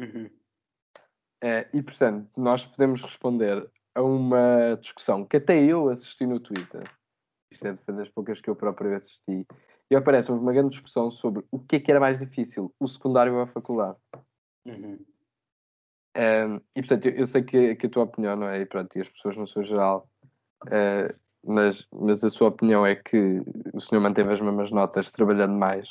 [0.01, 0.31] Uhum.
[1.43, 6.83] É, e, portanto, nós podemos responder a uma discussão que até eu assisti no Twitter.
[7.51, 9.47] Isto é das poucas que eu próprio assisti.
[9.91, 13.35] E aparece uma grande discussão sobre o que é que era mais difícil, o secundário
[13.35, 13.99] ou a faculdade.
[14.66, 15.05] Uhum.
[16.17, 18.97] Um, e portanto, eu, eu sei que, que a tua opinião não é, e pronto,
[18.97, 20.09] e as pessoas no seu geral,
[20.67, 23.43] uh, mas, mas a sua opinião é que
[23.73, 25.89] o senhor manteve as mesmas notas trabalhando mais.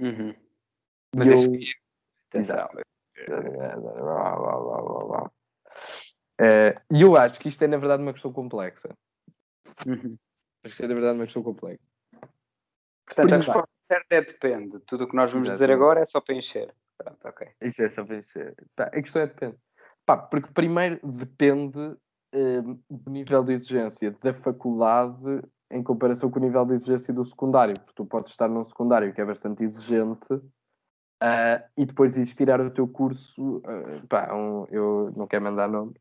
[0.00, 0.30] Uhum.
[0.30, 0.36] E
[1.16, 1.52] Mas eu-
[2.34, 2.78] Exato.
[6.40, 8.94] Uh, E eu acho que isto é, na verdade, uma questão complexa.
[9.86, 10.16] Uhum.
[10.64, 11.82] Acho que é, na verdade, uma questão complexa.
[13.06, 14.78] Portanto, a resposta certa é depende.
[14.80, 16.74] Tudo o que nós vamos dizer agora é só para encher.
[16.98, 17.48] Pronto, ok.
[17.62, 18.38] Isso é só para isso.
[18.74, 19.56] Pá, a questão é depende.
[20.04, 21.78] Pá, porque primeiro depende
[22.34, 27.24] um, do nível de exigência da faculdade em comparação com o nível de exigência do
[27.24, 27.74] secundário.
[27.74, 30.42] Porque tu podes estar num secundário que é bastante exigente
[31.22, 33.62] ah, e depois ires tirar o teu curso.
[33.64, 35.94] ah, pá, um- eu não quero mandar nome,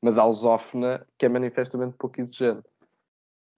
[0.00, 2.68] mas a Lusófona, que é manifestamente pouco exigente.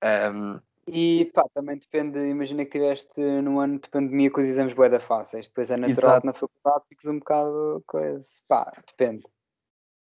[0.02, 4.72] Um, E pá, também depende, imagina que tiveste no ano de pandemia com os exames
[4.72, 6.20] boeda fáceis, depois é natural Exato.
[6.20, 8.26] que na faculdade fiques um bocado coisa.
[8.46, 9.24] Pá, depende.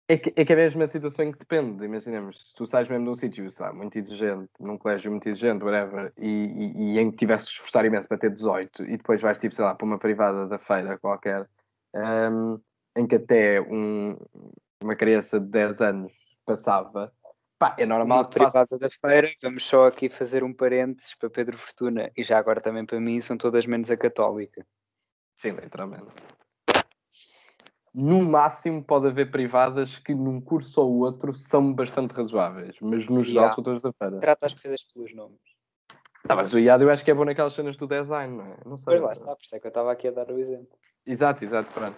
[0.07, 1.82] É que, é que é a mesma situação em que depende.
[1.82, 5.64] Imaginemos, se tu sais mesmo de um sítio lá, muito exigente, num colégio muito exigente,
[5.64, 9.22] whatever, e, e, e em que tivesse de esforçar imenso para ter 18, e depois
[9.22, 11.49] vais, tipo, sei lá, para uma privada da feira qualquer,
[11.95, 12.61] hum,
[12.95, 14.18] em que até um-
[14.82, 16.12] uma criança de 10 anos
[16.45, 17.11] passava,
[17.59, 21.31] pá, é normal Uma que privada da feira, vamos só aqui fazer um parênteses para
[21.31, 24.67] Pedro Fortuna e já agora também para mim, são todas menos a católica.
[25.35, 26.07] Sim, literalmente.
[27.95, 33.23] No máximo pode haver privadas que num curso ou outro são bastante razoáveis, mas no
[33.23, 33.55] geral Yeah.
[33.55, 34.19] são todas da feira.
[34.19, 35.39] Trata as coisas pelos nomes.
[36.29, 38.57] Ah, mas o IAD eu acho que é bom naquelas cenas do design, não é?
[38.65, 38.85] Não sei.
[38.87, 40.77] Pois lá está, por isso é que eu estava aqui a dar o exemplo.
[41.07, 41.97] Exato, exato, pronto.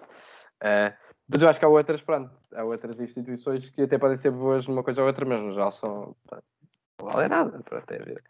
[0.60, 0.92] Eh,
[1.28, 4.66] mas eu acho que há outras, pronto, há outras instituições que até podem ser boas
[4.66, 6.16] numa coisa ou outra, mas no geral são.
[7.00, 8.22] Não vale nada, pronto, é a vida.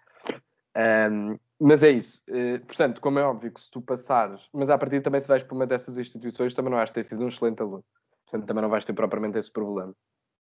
[0.75, 2.23] Ahm, mas é isso.
[2.29, 5.43] Eh, portanto, como é óbvio que se tu passares, mas a partir também se vais
[5.43, 7.85] para uma dessas instituições, também não vais ter sido um excelente aluno.
[8.25, 9.95] Portanto, também não vais ter propriamente esse problema.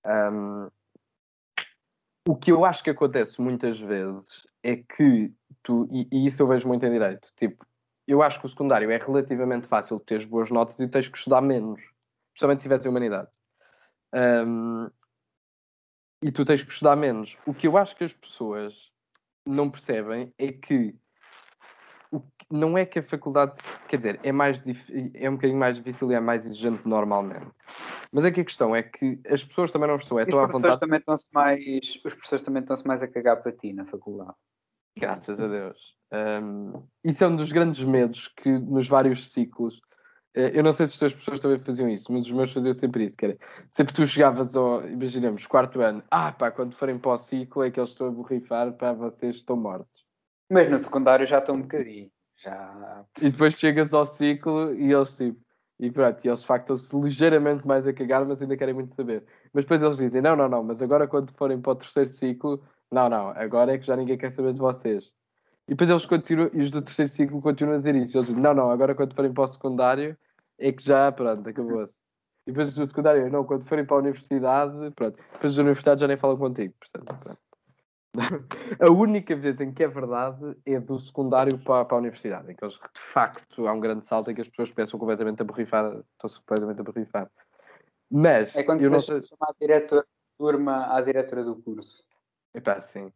[0.06, 0.70] Ahm,
[2.28, 5.32] o que eu acho que acontece muitas vezes é que
[5.64, 7.66] tu, e, e isso eu vejo muito em direito, tipo,
[8.06, 11.18] eu acho que o secundário é relativamente fácil de teres boas notas e tens que
[11.18, 11.82] estudar menos,
[12.38, 13.28] principalmente se tiveres em humanidade.
[14.14, 14.90] Ahm,
[16.22, 17.36] e tu tens que estudar menos.
[17.46, 18.92] O que eu acho que as pessoas
[19.46, 20.96] não percebem é que
[22.12, 24.62] o que- não é que a faculdade, quer dizer, é, mais,
[25.14, 27.52] é um bocadinho mais difícil e é mais exigente normalmente.
[28.12, 30.46] Mas é que a questão é que as pessoas também não estão, é tão à
[30.46, 34.34] vontade, também estão-se mais, os professores também estão-se mais a cagar para ti na faculdade.
[34.98, 35.78] graças a Deus.
[36.12, 36.74] Ahm,
[37.04, 39.80] isso é um dos grandes medos que nos vários ciclos,
[40.38, 43.06] eu não sei se as tuas pessoas também faziam isso, mas os meus faziam sempre
[43.06, 43.38] isso, que era,
[43.70, 47.72] sempre tu chegavas ao, imaginemos, quarto ano, ah pá, quando forem para o ciclo é
[47.72, 50.06] que eles estão a borrifar, pá, vocês estão mortos.
[50.50, 52.10] Mas no secundário já estão um bocadinho.
[52.38, 53.06] Já.
[53.22, 55.40] E depois chegas ao ciclo e eles tipo,
[55.80, 58.96] e pronto, e eles de facto estão-se ligeiramente mais a cagar, mas ainda querem muito
[58.96, 59.24] saber.
[59.54, 62.64] Mas depois eles dizem, não, não, não, mas agora quando forem para o terceiro ciclo,
[62.92, 65.14] não, não, agora é que já ninguém quer saber de vocês.
[65.68, 68.18] E depois eles continuam, e os do terceiro ciclo continuam a dizer isso.
[68.18, 70.18] Eles dizem, não, não, agora quando forem para o secundário,
[70.58, 71.96] é que já, pronto, acabou-se.
[72.46, 75.18] E depois do secundário, não, quando forem para a universidade, pronto.
[75.34, 77.40] Depois da universidade já nem falam contigo, portanto, pronto.
[78.82, 82.56] A única vez em que é verdade é do secundário para, para a universidade, em
[82.56, 85.46] que eles, de facto há um grande salto em que as pessoas pensam completamente a
[85.46, 87.30] borrifar, estão-se completamente a borrifar.
[88.10, 89.22] Mas É quando eu se não sei.
[89.22, 92.04] chamar a diretora de turma à diretora do curso.
[92.56, 93.12] Epá, sim.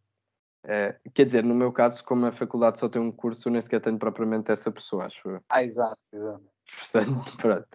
[0.63, 3.61] É, quer dizer, no meu caso, como a faculdade só tem um curso, eu nem
[3.61, 5.41] sequer tenho propriamente essa pessoa, acho eu.
[5.49, 6.43] Ah, exato, exato.
[6.79, 7.67] Portanto, pronto.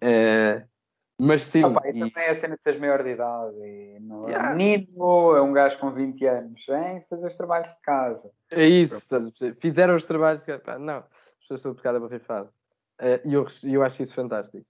[0.00, 0.64] É,
[1.18, 1.64] mas sim.
[1.64, 3.56] Opa, e e- também é a cena de seres maior de idade.
[3.58, 4.48] E não é Yeah.
[4.52, 6.64] um menino, é um gajo com 20 anos.
[6.66, 8.30] Vem fazer os trabalhos de casa.
[8.50, 9.06] É isso,
[9.60, 10.42] fizeram os trabalhos.
[10.42, 12.48] que- pá, não, as pessoas são pecada barrifada.
[12.98, 14.64] Eh, E eu, eu acho isso fantástico.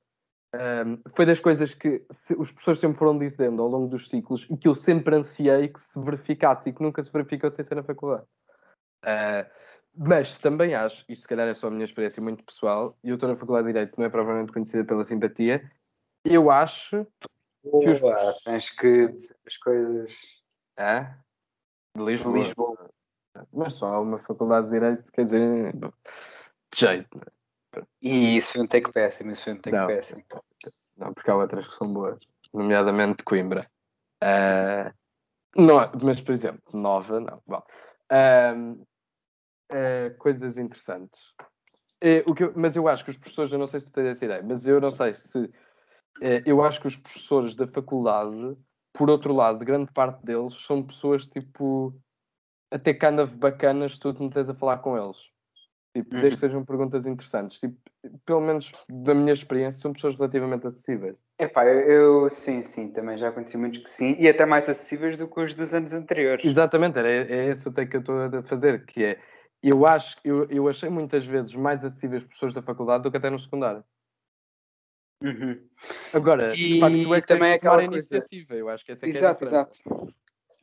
[0.53, 4.49] Ahm, foi das coisas que se- os professores sempre foram dizendo ao longo dos ciclos
[4.51, 7.77] e que eu sempre ansiei que se verificasse e que nunca se verificou sem ser
[7.77, 8.25] na faculdade.
[9.05, 9.47] Ah,
[9.95, 13.15] mas também acho, isto se calhar é só a minha experiência muito pessoal, e eu
[13.15, 15.71] estou na Faculdade de Direito, não é provavelmente conhecida pela simpatia,
[16.25, 17.07] eu acho
[17.63, 19.17] Que os- Boa, tens que
[19.47, 20.17] as coisas
[20.79, 21.19] ah,
[21.97, 22.91] de de Lisboa, Lisboa.
[23.53, 25.91] mas só há uma Faculdade de Direito, quer dizer, de
[26.75, 27.09] jeito.
[27.17, 27.23] não
[27.83, 27.87] é?
[28.03, 29.87] E isso foi um take péssimo, isso foi um take Não.
[29.87, 30.25] péssimo.
[30.97, 32.19] Não, porque há outras que são boas,
[32.53, 33.71] nomeadamente Coimbra.
[34.23, 34.93] Ah,
[35.57, 37.43] não, mas, por exemplo, Nova, não.
[37.47, 37.63] Bom,
[39.71, 41.21] ah, coisas interessantes.
[42.01, 43.93] Eh, o que eu- mas eu acho que os professores, eu não sei se tu
[43.93, 45.51] tens essa ideia, mas eu não sei se.
[46.23, 48.57] eh, eu acho que os professores da faculdade,
[48.93, 51.95] por outro lado, grande parte deles são pessoas tipo.
[52.71, 55.17] até kind of bacanas, se tu te metes a falar com eles.
[55.95, 56.21] Tipo, Uhum.
[56.21, 57.59] desde que sejam perguntas interessantes.
[57.59, 57.77] Tipo,
[58.25, 61.17] pelo menos da minha experiência, são pessoas relativamente acessíveis.
[61.37, 61.81] Epá, eu,
[62.23, 65.41] eu sim, sim, também já conheci muitos que sim, e até mais acessíveis do que
[65.41, 66.45] os dos anos anteriores.
[66.45, 69.21] Exatamente, era, é esse o take que eu estou a fazer, que é,
[69.63, 73.29] eu acho, eu, eu achei muitas vezes mais acessíveis professores da faculdade do que até
[73.31, 73.85] no secundário.
[75.23, 75.69] Uhum.
[76.15, 79.05] Agora, de E facto, é tens também tomar aquela coisa- iniciativa, eu acho que essa
[79.05, 79.79] é é a Exato, diferença.
[79.83, 80.15] exato.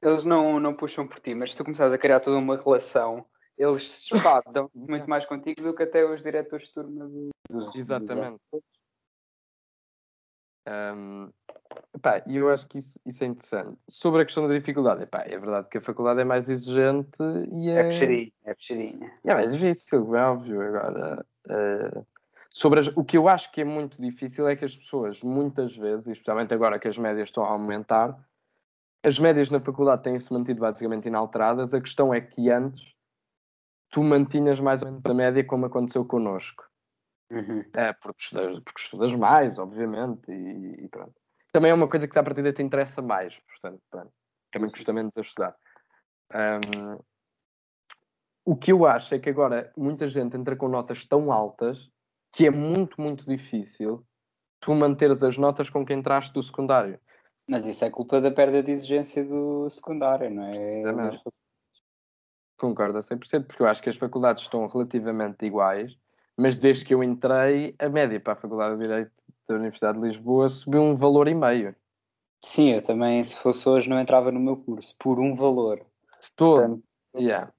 [0.01, 3.25] Eles não, não puxam por ti, mas se tu começares a criar toda uma relação,
[3.57, 4.09] eles se
[4.53, 7.75] dão muito mais contigo do que até os diretores de turma do- dos.
[7.75, 8.39] Exatamente.
[10.65, 11.31] Ahm,
[11.95, 13.77] epá, E eu acho que isso, isso é interessante.
[13.89, 17.09] Sobre a questão da dificuldade, epá, é verdade que a faculdade é mais exigente
[17.53, 19.13] e É é, puxadinha, é puxadinha.
[19.25, 20.61] é mais difícil, é óbvio.
[20.61, 22.03] Agora, eh,
[22.49, 25.75] sobre as- o que eu acho que é muito difícil é que as pessoas, muitas
[25.75, 28.17] vezes, especialmente agora que as médias estão a aumentar,
[29.05, 31.73] as médias na faculdade têm-se mantido basicamente inalteradas.
[31.73, 32.95] A questão é que antes
[33.89, 36.63] tu mantinhas mais ou menos a média como aconteceu connosco.
[37.31, 37.63] Uhum.
[37.73, 41.13] É, porque estudas, porque estudas mais, obviamente, e, e pronto.
[41.57, 44.11] Também é uma coisa que à partida te interessa mais, portanto, pronto.
[44.51, 45.55] Também custa menos a estudar.
[46.31, 46.99] Ahm,
[48.45, 51.89] o que eu acho é que agora muita gente entra com notas tão altas
[52.31, 54.05] que é muito, muito difícil
[54.59, 56.99] tu manteres as notas com que entraste do secundário.
[57.49, 60.51] Mas isso é culpa da perda de exigência do secundário, não é?
[60.51, 61.23] Precisamente.
[62.55, 65.97] Concordo a 100%, porque eu acho que as faculdades estão relativamente iguais,
[66.37, 70.07] mas desde que eu entrei, a média para a Faculdade de Direito da Universidade de
[70.07, 71.75] Lisboa subiu um valor e meio.
[72.43, 75.77] Sim, eu também, se fosse hoje, não entrava no meu curso, por um valor.
[76.21, 76.59] De todo.
[76.59, 77.51] Portanto, Yeah.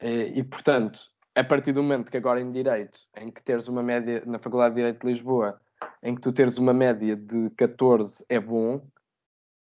[0.00, 0.98] E, e, portanto,
[1.34, 4.74] a partir do momento que agora em Direito, em que teres uma média, na Faculdade
[4.74, 5.60] de Direito de Lisboa,
[6.02, 8.80] em que tu teres uma média de 14 é bom,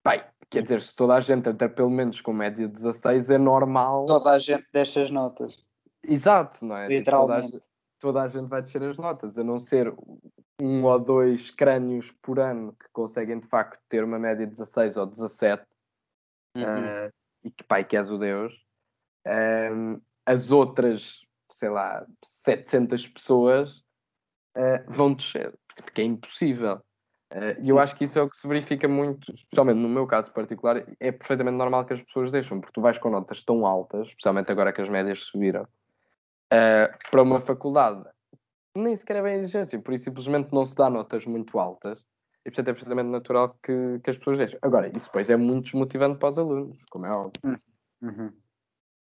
[0.06, 3.38] bem, quer dizer, se toda a gente entra pelo menos com média de 16 é
[3.38, 4.06] normal.
[4.06, 5.56] toda a gente deixa as notas.
[6.02, 6.88] Exato, não é?
[6.88, 7.66] Tipo, toda, a, Literalmente.
[7.98, 9.94] toda a gente vai descer as notas, a não ser
[10.60, 14.96] um ou dois crânios por ano que conseguem de facto ter uma média de 16
[14.96, 15.64] ou 17
[16.56, 16.64] Uhum.
[16.64, 17.10] ah,
[17.42, 18.54] e que pai que és o Deus.
[19.26, 21.20] Ahm, as outras,
[21.58, 23.82] sei lá, 700 pessoas
[24.56, 26.80] ah, vão descer, porque é impossível.
[27.30, 30.06] Ah, E eu acho que isso é o que se verifica muito, especialmente no meu
[30.06, 33.66] caso particular, é perfeitamente normal que as pessoas deixam, porque tu vais com notas tão
[33.66, 35.66] altas, especialmente agora que as médias subiram,
[36.48, 38.04] para uma faculdade,
[38.76, 42.00] nem sequer é bem exigência, por isso simplesmente não se dá notas muito altas,
[42.44, 44.58] e portanto é perfeitamente natural que, que as pessoas deixem.
[44.62, 47.58] Agora, isso depois é muito desmotivante para os alunos, como é óbvio.
[48.02, 48.32] Uhum.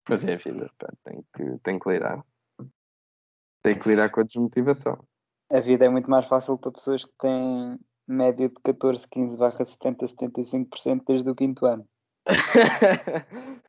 [0.10, 2.24] Mas é a vida, pá, tem que, tem que lidar.
[3.64, 4.98] Tem que lidar com a desmotivação.
[5.52, 9.64] A vida é muito mais fácil para pessoas que têm média de 14, 15 barra
[9.64, 11.88] 70, 75% desde o quinto ano.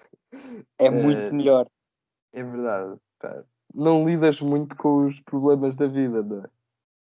[0.79, 1.67] É muito Eh, melhor.
[2.33, 2.99] É verdade.
[3.19, 3.45] pá.
[3.75, 6.49] Não lidas muito com os problemas da vida, não é?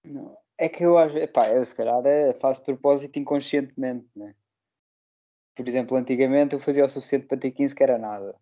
[0.06, 0.38] Não.
[0.58, 4.34] É que eu acho, epá, eu se calhar é, faço propósito inconscientemente, né?
[5.56, 8.36] Por exemplo, antigamente eu fazia o suficiente para ter 15 que era nada.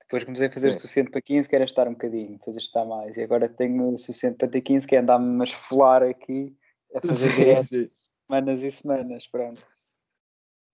[0.00, 2.84] Depois comecei a fazer o suficiente para 15 que era estar um bocadinho, fazer estar
[2.84, 3.16] mais.
[3.16, 6.56] E agora tenho o suficiente para ter 15 que é andar-me a esfolar aqui,
[6.94, 7.86] a fazer direto
[8.26, 9.62] semanas e semanas, pronto.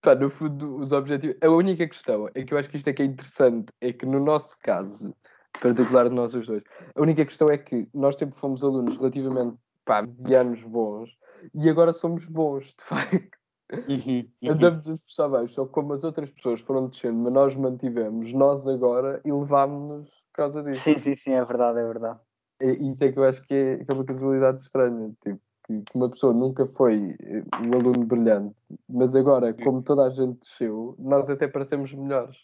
[0.01, 1.37] Pá, no fundo, os objetivos.
[1.41, 4.05] A única questão é que eu acho que isto é que é interessante, é que
[4.05, 5.15] no nosso caso,
[5.59, 6.63] particular de nós os dois,
[6.95, 11.09] a única questão é que nós sempre fomos alunos relativamente pá, medianos bons
[11.53, 13.37] e agora somos bons, de facto.
[13.71, 14.51] Uhum, uhum.
[14.51, 18.65] Andamos a esforçar mais, só como as outras pessoas foram descendo, mas nós mantivemos, nós
[18.67, 20.81] agora elevámos-nos por causa disso.
[20.81, 22.19] Sim, sim, sim, é verdade, é verdade.
[22.61, 25.11] E isso é que eu acho que é, que é uma casualidade estranha.
[25.21, 28.55] Tipo, que, que uma pessoa nunca foi eh, um aluno brilhante,
[28.87, 32.37] mas agora, como toda a gente desceu, nós até parecemos melhores.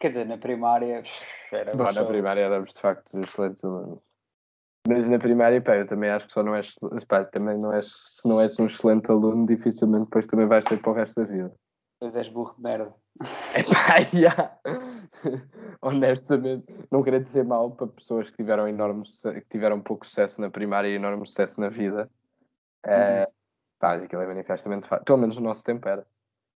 [0.00, 1.02] Quer dizer, na primária
[1.52, 4.00] era Bom, na primária éramos de facto excelentes alunos.
[4.88, 6.74] Mas na primária, pá, eu também acho que só não és,
[7.06, 10.80] pá, também não és, se não és um excelente aluno, dificilmente depois também vais ser
[10.80, 11.52] para o resto da vida.
[12.00, 12.94] Pois és burro de merda.
[13.54, 14.58] É pá, yeah.
[15.82, 20.48] honestamente, não queria dizer mal para pessoas que tiveram enorme que tiveram pouco sucesso na
[20.48, 22.08] primária e enorme sucesso na vida.
[22.86, 23.30] Uh,
[23.78, 25.04] pá, aquilo é manifestamente fácil.
[25.04, 26.06] Pelo menos no nosso tempo era.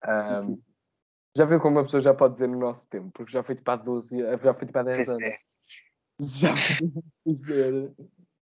[0.06, 0.60] Um,
[1.36, 3.10] já viu como uma pessoa já pode dizer no nosso tempo?
[3.12, 5.22] Porque já foi tipo há 12, já foi tipo há 10 Pois anos.
[5.22, 5.38] é.
[6.20, 7.92] Já podemos dizer.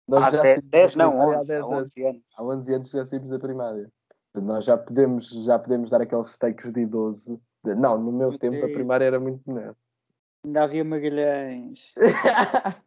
[0.07, 1.79] Nós Há já 10, saímos da 10 não, primária há 11, 10 há anos.
[1.81, 2.21] 11 anos.
[2.35, 3.91] Há 11 anos já saímos da primária.
[4.35, 7.41] Nós já podemos, já podemos dar aqueles takes de idoso.
[7.63, 8.73] Não, no meu Meu tempo a Deus.
[8.73, 9.75] primária era muito melhor.
[10.45, 11.93] Ainda havia Magalhães.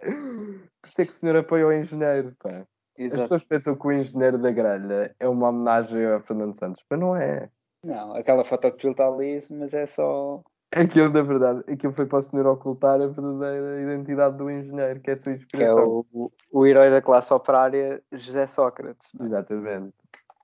[0.00, 2.50] Por isso é que o senhor apoia o engenheiro, pá.
[2.60, 2.66] As
[3.06, 3.22] Exato.
[3.22, 7.16] pessoas pensam que o engenheiro da grelha é uma homenagem a Fernando Santos, mas não
[7.16, 7.50] é.
[7.84, 10.42] Não, aquela foto que está ali, mas é só.
[10.72, 15.10] Aquilo, na verdade, aquilo foi para o senhor ocultar a verdadeira identidade do engenheiro, que
[15.10, 16.04] é a sua Que é inspiração.
[16.12, 19.08] o, o herói da classe operária, José Sócrates.
[19.20, 19.94] Exatamente.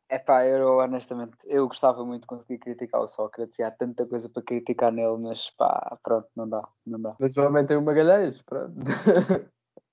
[0.09, 4.05] É pá, eu honestamente, eu gostava muito de conseguir criticar o Sócrates e há tanta
[4.07, 7.17] coisa para criticar nele, mas pá, pronto, não dá, não dá.
[7.19, 8.75] Mas homem tem o Magalhães, pronto.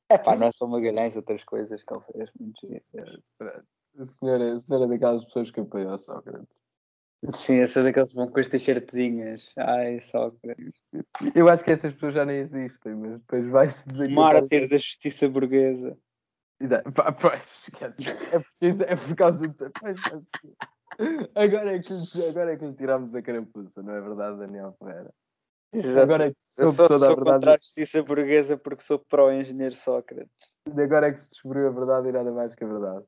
[0.09, 2.31] É pá, não é só Magalhães, outras coisas que ele fez,
[4.05, 6.47] senhor, é, o senhor é daquelas pessoas que apoiam o Sócrates.
[7.33, 9.53] Sim, sou daqueles que vão com as t-shirtzinhas.
[9.57, 10.75] Ai, Sócrates.
[11.33, 15.27] Eu acho que essas pessoas já nem existem, mas depois vai-se dizer Mártir da justiça
[15.27, 15.97] burguesa.
[16.59, 16.89] Exato.
[18.61, 19.73] É, é por causa do.
[21.35, 24.75] Agora, é que, lhe- agora é que lhe tiramos a carapuça, não é verdade, Daniel
[24.79, 25.13] Ferreira?
[25.73, 25.99] Exato.
[25.99, 27.35] Agora é que eu só toda a sou verdade.
[27.35, 30.51] contra a justiça burguesa porque sou pró-engenheiro Sócrates.
[30.67, 33.05] Agora é que se descobriu a verdade e nada mais que a verdade.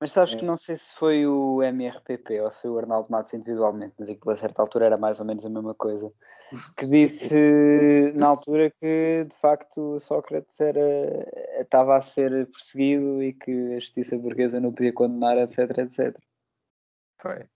[0.00, 0.36] Mas sabes É.
[0.36, 4.08] que não sei se foi o MRPP ou se foi o Arnaldo Matos individualmente, mas
[4.08, 6.12] aquilo a certa altura era mais ou menos a mesma coisa.
[6.76, 10.80] Que disse na altura que de facto Sócrates era,
[11.60, 16.16] estava a ser perseguido e que a justiça burguesa não podia condenar, etc, etc.
[17.20, 17.46] Foi.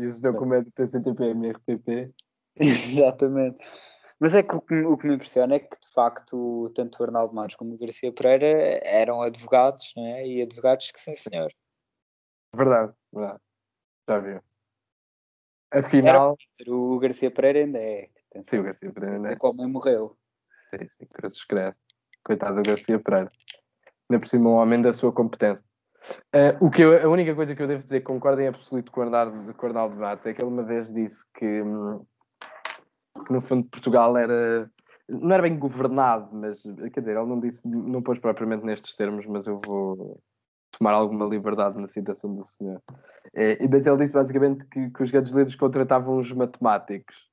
[0.00, 2.12] E o senhor, como é do PCTP, MRTP,
[2.56, 3.64] Exatamente.
[4.18, 7.00] Mas é que o que, me- o que me impressiona é que de facto tanto
[7.00, 10.26] o Arnaldo Matos como o Garcia Pereira eram advogados, não é?
[10.26, 11.52] E advogados que sim senhor.
[12.54, 13.40] Verdade, verdade.
[14.08, 14.40] Já viu.
[15.72, 18.08] Afinal, dizer, o Garcia Pereira ainda é.
[18.30, 18.50] atenção.
[18.50, 19.36] sim, o Garcia Pereira, dizer né?
[19.36, 20.16] que o homem morreu.
[20.70, 21.76] Sim, sim, cruzes credo.
[22.24, 23.32] Coitado do Garcia Pereira.
[24.08, 25.64] Ainda por cima, um homem da sua competência.
[26.32, 28.92] Eh, o que eu- a única coisa que eu devo dizer que concordo em absoluto
[28.92, 32.04] com o Arnaldo, com o Arnaldo Matos é que ele uma vez disse que, hum,
[33.26, 34.70] que no fundo Portugal era
[35.08, 39.26] não era bem governado, mas quer dizer, ele não disse, não pôs propriamente nestes termos,
[39.26, 40.18] mas eu vou
[40.78, 42.82] tomar alguma liberdade na citação do senhor.
[43.34, 47.28] Eh, e mas ele disse basicamente que, que os grandes líderes contratavam os matemáticos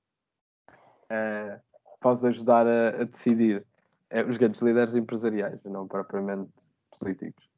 [1.09, 1.59] eh,
[1.99, 3.65] para os ajudar a, a decidir.
[4.09, 6.51] Eh, os grandes líderes empresariais, não propriamente
[6.99, 7.49] políticos.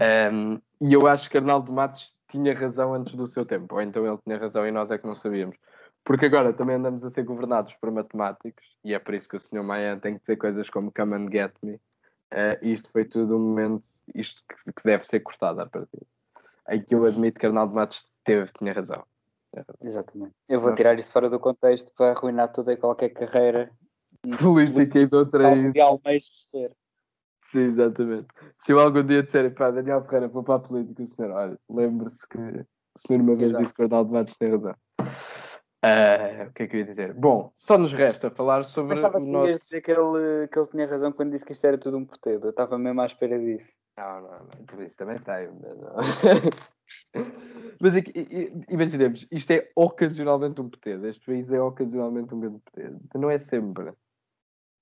[0.00, 4.06] Um, e eu acho que Arnaldo Matos tinha razão antes do seu tempo, ou então
[4.06, 5.56] ele tinha razão e nós é que não sabíamos.
[6.04, 9.40] Porque agora também andamos a ser governados por matemáticos, e é por isso que o
[9.40, 9.62] Sr.
[9.62, 11.74] Maia tem que dizer coisas como come and get me.
[12.32, 13.84] Uh, isto foi tudo um momento,
[14.14, 16.06] isto que, que deve ser cortado a partir.
[16.68, 19.04] Em que eu admito que Arnaldo Matos teve, tinha razão.
[19.80, 20.34] Exatamente.
[20.48, 23.70] Eu vou tirar isto fora do contexto para arruinar toda e qualquer carreira
[24.40, 25.44] Política e de outra
[26.50, 26.72] ter.
[27.42, 28.26] Sim, exatamente.
[28.58, 31.58] Se eu algum dia disser, pá, Daniel Ferreira, vou para a política, o senhor, olha,
[31.68, 33.62] lembre-se que o senhor uma vez Exato.
[33.62, 34.74] disse que o Arnaldo Matos tem razão.
[35.86, 37.12] Ah, o que é que eu ia dizer?
[37.12, 39.48] Bom, só nos resta falar sobre Pensava que nosso...
[39.48, 42.06] ias dizer que ele, que ele tinha razão quando disse que isto era tudo um
[42.06, 42.46] potedo.
[42.46, 43.76] Eu estava mesmo à espera disso.
[43.98, 45.50] Não, não, não, por isso também tem.
[45.60, 45.94] Mas, não.
[47.82, 52.34] mas é que, i- i- imaginemos, isto é ocasionalmente um potedo, este país é ocasionalmente
[52.34, 53.92] um grande potedo, não é sempre.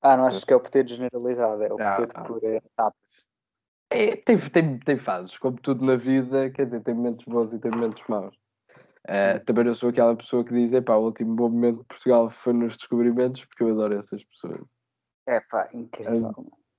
[0.01, 1.65] Ah, não achas que é o potedo generalizado?
[1.65, 3.03] É o Ah, potedo por etapas.
[3.91, 7.59] É, tem, tem, tem fases, como tudo na vida, quer dizer, tem momentos bons e
[7.59, 8.42] tem momentos maus.
[9.09, 12.31] Eh, também não sou aquela pessoa que diz, epá, o último bom momento de Portugal
[12.31, 14.61] foi nos descobrimentos, porque eu adoro essas pessoas.
[15.27, 16.33] É pá, incrível.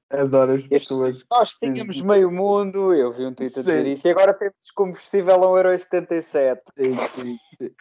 [0.09, 1.25] Adoro as pessoas.
[1.29, 5.43] Nós tínhamos meio mundo, eu vi um tweet a dizer isso, e agora temos combustível
[5.43, 6.61] a 1,77€.
[6.77, 7.75] Sim, sim, sim.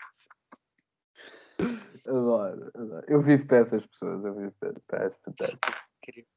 [2.07, 3.05] Adoro, adoro.
[3.07, 4.55] Eu vivo para essas pessoas, eu vivo
[4.87, 5.59] para, essas pessoas.
[6.03, 6.29] Incrível.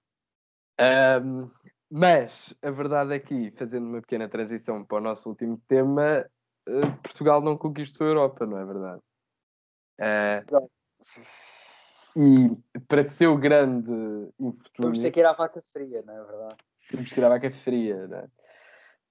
[0.78, 1.50] Ahm,
[1.90, 6.35] mas a verdade é que, fazendo uma pequena transição para o nosso último tema, uh,
[7.04, 9.02] Portugal não conquistou a Europa, não é verdade?
[10.00, 10.70] Uh,
[12.18, 13.92] e para ser o grande
[14.40, 14.80] infortúnio.
[14.80, 16.56] Vamos ter que ir à vaca fria, não é verdade?
[16.90, 18.28] Temos que ir à vaca fria, não é?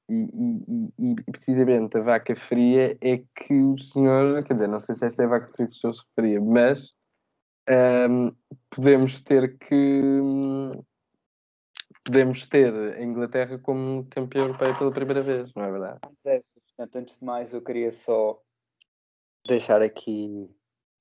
[0.07, 4.81] E, e, e, e, precisamente a vaca fria é que o senhor, quer dizer, não
[4.81, 6.93] sei se esta é a vaca fria que o senhor se referia, mas
[8.11, 8.35] um,
[8.69, 10.21] podemos ter que
[12.05, 16.01] podemos ter a Inglaterra como campeão europeu pela primeira vez, não é verdade?
[16.27, 16.41] É,
[16.77, 18.41] portanto, antes de mais eu queria só
[19.47, 20.49] deixar aqui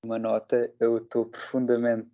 [0.02, 2.10] uma nota, eu estou profundamente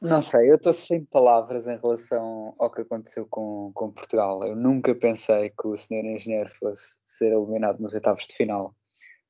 [0.00, 4.42] não sei, eu estou sem palavras em relação ao que aconteceu com, com Portugal.
[4.46, 8.74] Eu nunca pensei que o senhor engenheiro fosse ser eliminado nos oitavos de final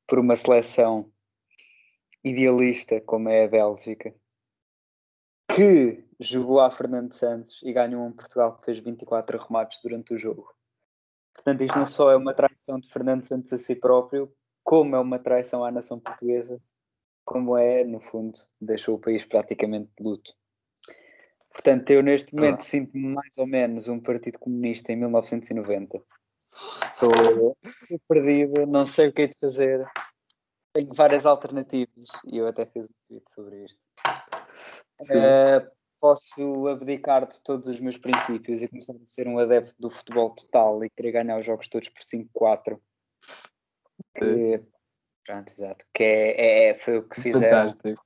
[0.07, 1.11] por uma seleção
[2.23, 4.15] idealista como é a Bélgica,
[5.57, 10.19] que jogou a Fernando Santos e ganhou um Portugal que fez 24 remates durante o
[10.19, 10.55] jogo.
[11.35, 14.31] Portanto, isto não só é uma traição de Fernando Santos a si próprio,
[14.63, 16.61] como é uma traição à nação portuguesa,
[17.25, 20.35] como é, no fundo, deixou o país praticamente de luto.
[21.51, 22.65] Portanto, eu neste momento ah.
[22.65, 26.03] sinto-me mais ou menos um Partido Comunista em 1990.
[26.93, 27.57] Estou
[28.09, 29.85] perdido, não sei o que é de fazer.
[30.73, 33.81] Tenho várias alternativas e eu até fiz um tweet sobre isto.
[35.01, 39.91] Uh, posso abdicar de todos os meus princípios e começar a ser um adepto do
[39.91, 42.81] futebol total e querer ganhar os jogos todos por 5-4.
[45.25, 45.87] pronto, exato.
[45.95, 47.71] Que é, é, foi o que fizeram.
[47.71, 48.05] Fantástico.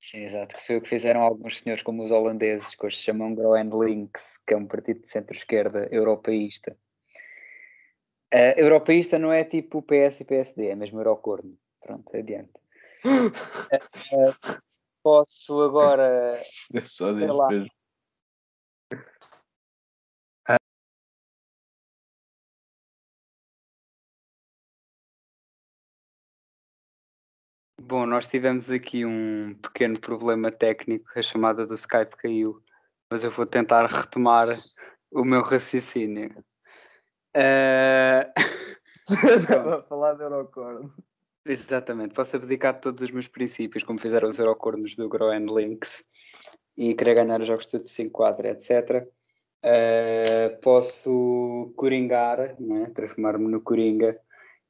[0.00, 0.56] Sim, exato.
[0.56, 3.68] Que foi o que fizeram alguns senhores como os holandeses, que hoje se chamam Groen
[3.68, 6.76] Links, que é um partido de centro-esquerda europeísta.
[8.32, 11.58] Uh, europeísta não é tipo PS e PSD, é mesmo Eurocorno.
[11.80, 12.52] Pronto, adiante.
[13.04, 14.58] uh,
[15.02, 16.40] posso agora.
[16.74, 17.48] É só lá,
[27.80, 32.62] Bom, nós tivemos aqui um pequeno problema técnico, a chamada do Skype caiu,
[33.10, 34.48] mas eu vou tentar retomar
[35.10, 36.44] o meu raciocínio.
[37.34, 38.28] Uh...
[39.08, 40.92] Estava a falar de Eurocorno.
[41.44, 46.04] Exatamente, posso abdicar de todos os meus princípios, como fizeram os Eurocornos do Groen Links,
[46.76, 49.08] e querer ganhar os jogos todos 5-4, etc.
[49.64, 52.90] Uh, posso coringar, é?
[52.94, 54.18] transformar-me no Coringa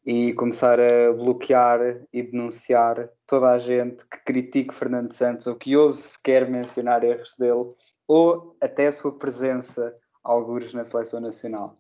[0.06, 5.76] e começar a bloquear e denunciar toda a gente que critique Fernando Santos ou que
[5.76, 7.68] ouse sequer mencionar erros dele
[8.06, 9.94] ou até a sua presença,
[10.24, 11.78] alguns na seleção nacional,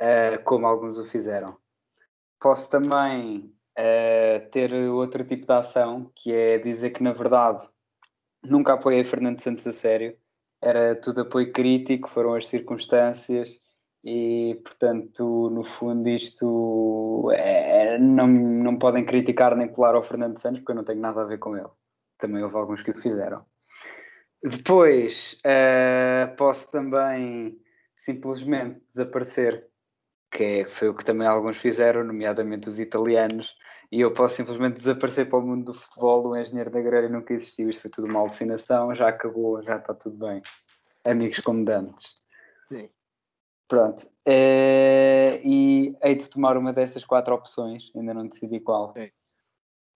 [0.00, 1.56] uh, como alguns o fizeram.
[2.38, 7.62] Posso também uh, ter outro tipo de ação, que é dizer que, na verdade,
[8.42, 10.16] nunca apoiei Fernando Santos a sério,
[10.62, 13.60] era tudo apoio crítico, foram as circunstâncias
[14.04, 20.60] e portanto no fundo isto é, não, não podem criticar nem pular ao Fernando Santos
[20.60, 21.68] porque eu não tenho nada a ver com ele.
[22.18, 23.44] Também houve alguns que o fizeram.
[24.42, 27.58] Depois uh, posso também
[27.94, 29.60] simplesmente desaparecer
[30.30, 33.54] que é, foi o que também alguns fizeram, nomeadamente os italianos,
[33.90, 37.32] e eu posso simplesmente desaparecer para o mundo do futebol, o engenheiro da grelha nunca
[37.32, 40.42] existiu, isto foi tudo uma alucinação, já acabou, já está tudo bem.
[41.04, 42.16] Amigos como dantes.
[42.68, 42.88] Sim.
[43.68, 44.06] Pronto.
[44.24, 48.92] É, e hei de tomar uma dessas quatro opções, ainda não decidi qual.
[48.92, 49.10] Sim.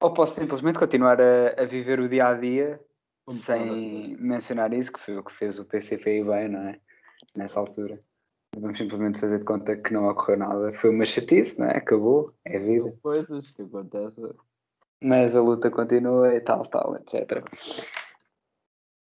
[0.00, 2.80] Ou posso simplesmente continuar a, a, viver o dia a dia
[3.28, 6.80] sem mencionar isso, que foi o que fez o PCP bem, não é?
[7.36, 7.98] Nessa altura.
[8.56, 10.72] Vamos simplesmente fazer de conta que não ocorreu nada.
[10.72, 11.76] Foi uma chatice, não é?
[11.76, 12.92] Acabou, é vida.
[13.02, 14.34] Coisas que acontecem.
[15.02, 17.42] Mas a luta continua e tal, tal, etc.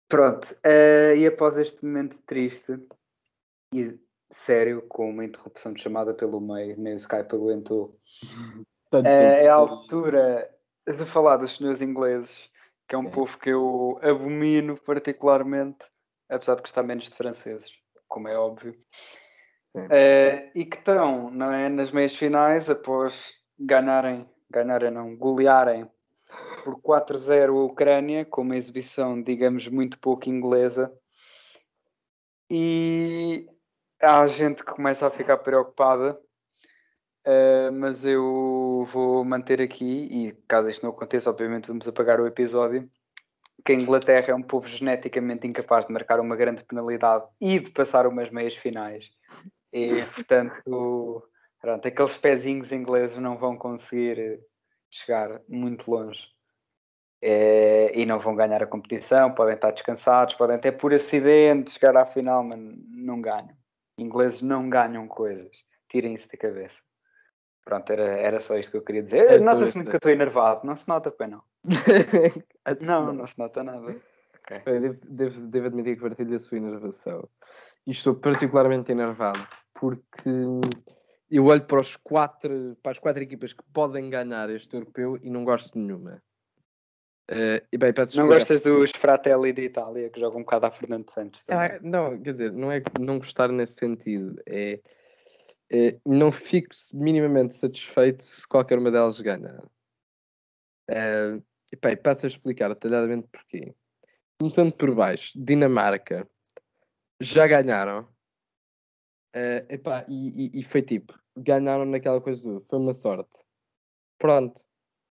[0.09, 2.79] Pronto, uh, e após este momento triste,
[4.29, 7.97] sério, com uma interrupção de chamada pelo meio, nem o Skype aguentou.
[9.05, 10.49] é, é a altura
[10.85, 12.49] de falar dos senhores ingleses,
[12.87, 13.11] que é um é.
[13.11, 15.85] povo que eu abomino particularmente,
[16.29, 17.71] apesar de gostar menos de franceses,
[18.07, 18.77] como é óbvio.
[19.89, 25.89] É, e que estão não é, nas meias finais após ganharem, ganharem não, golearem
[26.63, 30.91] por 4-0 a Ucrânia, com uma exibição, digamos, muito pouco inglesa.
[32.49, 33.47] E
[34.01, 36.19] há gente que começa a ficar preocupada,
[37.27, 42.27] uh, mas eu vou manter aqui, e caso isto não aconteça, obviamente vamos apagar o
[42.27, 42.89] episódio,
[43.63, 47.71] que a Inglaterra é um povo geneticamente incapaz de marcar uma grande penalidade e de
[47.71, 49.09] passar umas meias finais.
[49.75, 54.39] E, portanto, pronto, aqueles pezinhos ingleses não vão conseguir
[54.89, 56.25] chegar muito longe.
[57.21, 61.97] É, e não vão ganhar a competição, podem estar descansados, podem até por acidente chegar
[61.97, 62.57] à final, mas
[62.87, 63.57] não ganham.
[63.97, 65.51] Ingleses não ganham coisas.
[65.89, 66.81] Tirem isso da cabeça.
[67.65, 69.29] Pronto, era, era só isto que eu queria dizer.
[69.29, 70.65] É Nota-se muito que eu estou enervado.
[70.65, 71.41] Não se nota, pois não.
[72.81, 73.97] Não, não se nota nada.
[74.39, 74.61] Ok.
[74.65, 77.27] Eu Devo, devo, devo admitir que partilho a sua enervação.
[77.85, 79.45] E estou particularmente enervado
[79.75, 80.29] porque
[81.29, 85.29] eu olho para, os quatro, para as quatro equipas que podem ganhar este europeu e
[85.29, 86.23] não gosto de nenhuma.
[87.27, 90.71] Eh, e bem, peço Não gostas dos Fratelli de Itália, que jogam um bocado a
[90.71, 91.43] Fernando Santos?
[91.43, 91.65] também?
[91.65, 94.41] Ah, não, quer dizer, não é não gostar nesse sentido.
[94.47, 94.79] É,
[95.71, 99.63] é não fico minimamente satisfeito se qualquer uma delas ganhar.
[100.87, 101.41] Eh,
[101.73, 103.73] e bem, passo a explicar detalhadamente porquê.
[104.39, 106.27] Começando por baixo, Dinamarca
[107.19, 108.07] já ganharam.
[109.37, 113.43] Eh, epá, e, e- e foi tipo, ganharam naquela coisa do foi uma sorte.
[114.17, 114.61] Pronto,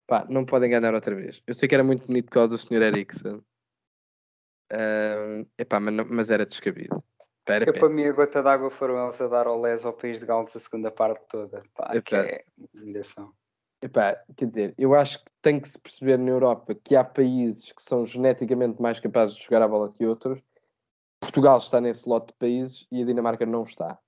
[0.07, 1.43] pá, não podem ganhar outra vez.
[1.45, 2.81] Eu sei que era muito bonito por causa do Sr.
[2.83, 3.43] Eriksen.
[4.71, 7.03] Eh, epá, mas, não- mas era descabido.
[7.45, 10.25] Eu, para mim, a gota d'água foram eles a dar ao Les ao país de
[10.25, 11.61] Gales a segunda parte toda.
[11.75, 12.39] Pá, que é
[12.73, 13.33] humilhação.
[13.81, 17.73] Epá, quer dizer, eu acho que tem que se perceber na Europa que há países
[17.73, 20.41] que são geneticamente mais capazes de jogar a bola que outros.
[21.19, 23.99] Portugal está nesse lote de países e a Dinamarca não está.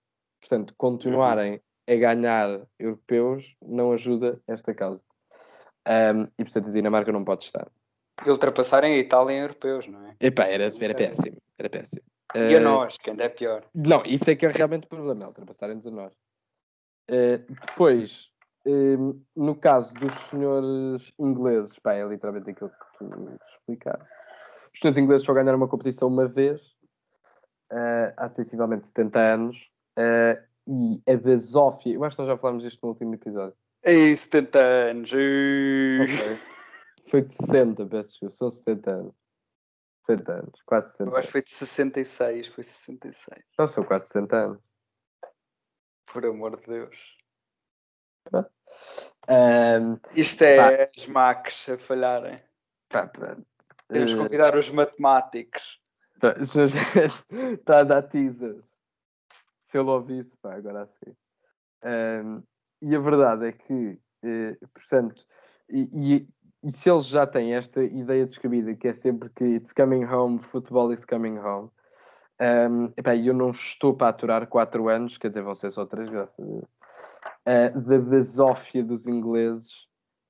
[0.47, 5.01] Portanto, continuarem a ganhar europeus não ajuda esta causa.
[5.87, 7.67] Ahm, e portanto a Dinamarca não pode estar.
[8.23, 10.15] E ultrapassarem a Itália em europeus, não é?
[10.19, 11.37] Epá, era, era péssimo.
[11.57, 12.03] Era péssimo.
[12.35, 13.65] E a Ah, nós, que ainda é pior.
[13.73, 16.13] Não, isso é que é realmente o problema, é ultrapassarem-nos a nós.
[17.07, 18.29] Eh, depois,
[18.67, 18.97] eh,
[19.35, 23.99] no caso dos senhores ingleses, pá, é literalmente aquilo que tu explicar.
[24.73, 26.75] Os senhores ingleses só ganharam uma competição uma vez,
[27.71, 32.63] eh, há sensivelmente 70 anos, eh, e a Basófia, eu acho que nós já falámos
[32.63, 33.55] disto no último episódio.
[33.83, 35.11] Ei, 70 anos.
[37.07, 39.15] Foi de 60, peço desculpa, são 60 anos.
[40.07, 43.43] 60 anos, quase 60 Eu acho que foi de 66, foi 66.
[43.53, 44.61] Então são quase 60 anos.
[46.11, 47.15] Por amor de Deus.
[49.27, 50.83] Ahm, Isto é Pá.
[50.95, 52.35] as Macs a falharem.
[52.89, 53.07] pá.
[53.87, 55.79] Temos que Eh, convidar os matemáticos.
[56.15, 56.33] Está
[57.65, 58.63] tá a dar teasers.
[59.76, 61.13] Se ele ouvisse, pá, agora assim.
[61.84, 62.41] Ahm,
[62.82, 65.26] e a verdade é que, eh, portanto,
[65.69, 66.28] e, e-
[66.63, 70.39] e se eles já têm esta ideia descabida, que é sempre que it's coming home,
[70.39, 71.69] football is coming home,
[72.39, 76.09] ahm, epá, eu não estou para aturar 4 anos, quer dizer, vão ser só 3,
[76.09, 76.69] graças a Deus,
[77.45, 79.73] ah, da basófia dos ingleses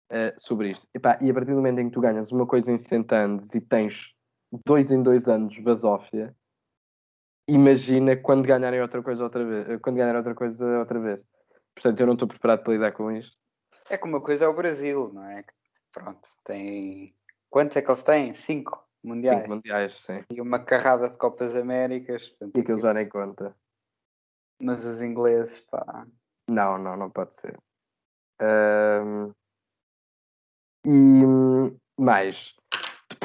[0.09, 0.87] ah, sobre isto.
[0.91, 3.45] Epá, e a partir do momento em que tu ganhas uma coisa em 60 anos
[3.53, 4.15] e tens
[4.65, 6.35] dois em dois anos basófia,
[7.47, 11.25] imagina quando ganharem outra coisa outra vez, quando ganharem outra coisa outra vez.
[11.73, 13.37] Portanto, eu não estou preparado para lidar com isto.
[13.89, 15.43] É que uma coisa é o Brasil, não é?
[15.43, 15.53] Que,
[15.95, 17.15] Pronto, tem.
[17.49, 18.33] Quantos é que eles têm?
[18.33, 19.37] Cinco mundiais.
[19.37, 20.25] Cinco mundiais, sim.
[20.29, 22.27] E uma carrada de Copas Américas.
[22.27, 23.55] portanto, E aquilo já nem conta.
[24.61, 26.05] Mas os ingleses, pá.
[26.49, 27.57] Não, não, não pode ser.
[28.41, 29.31] Ahm,
[30.85, 32.53] e hum, mais.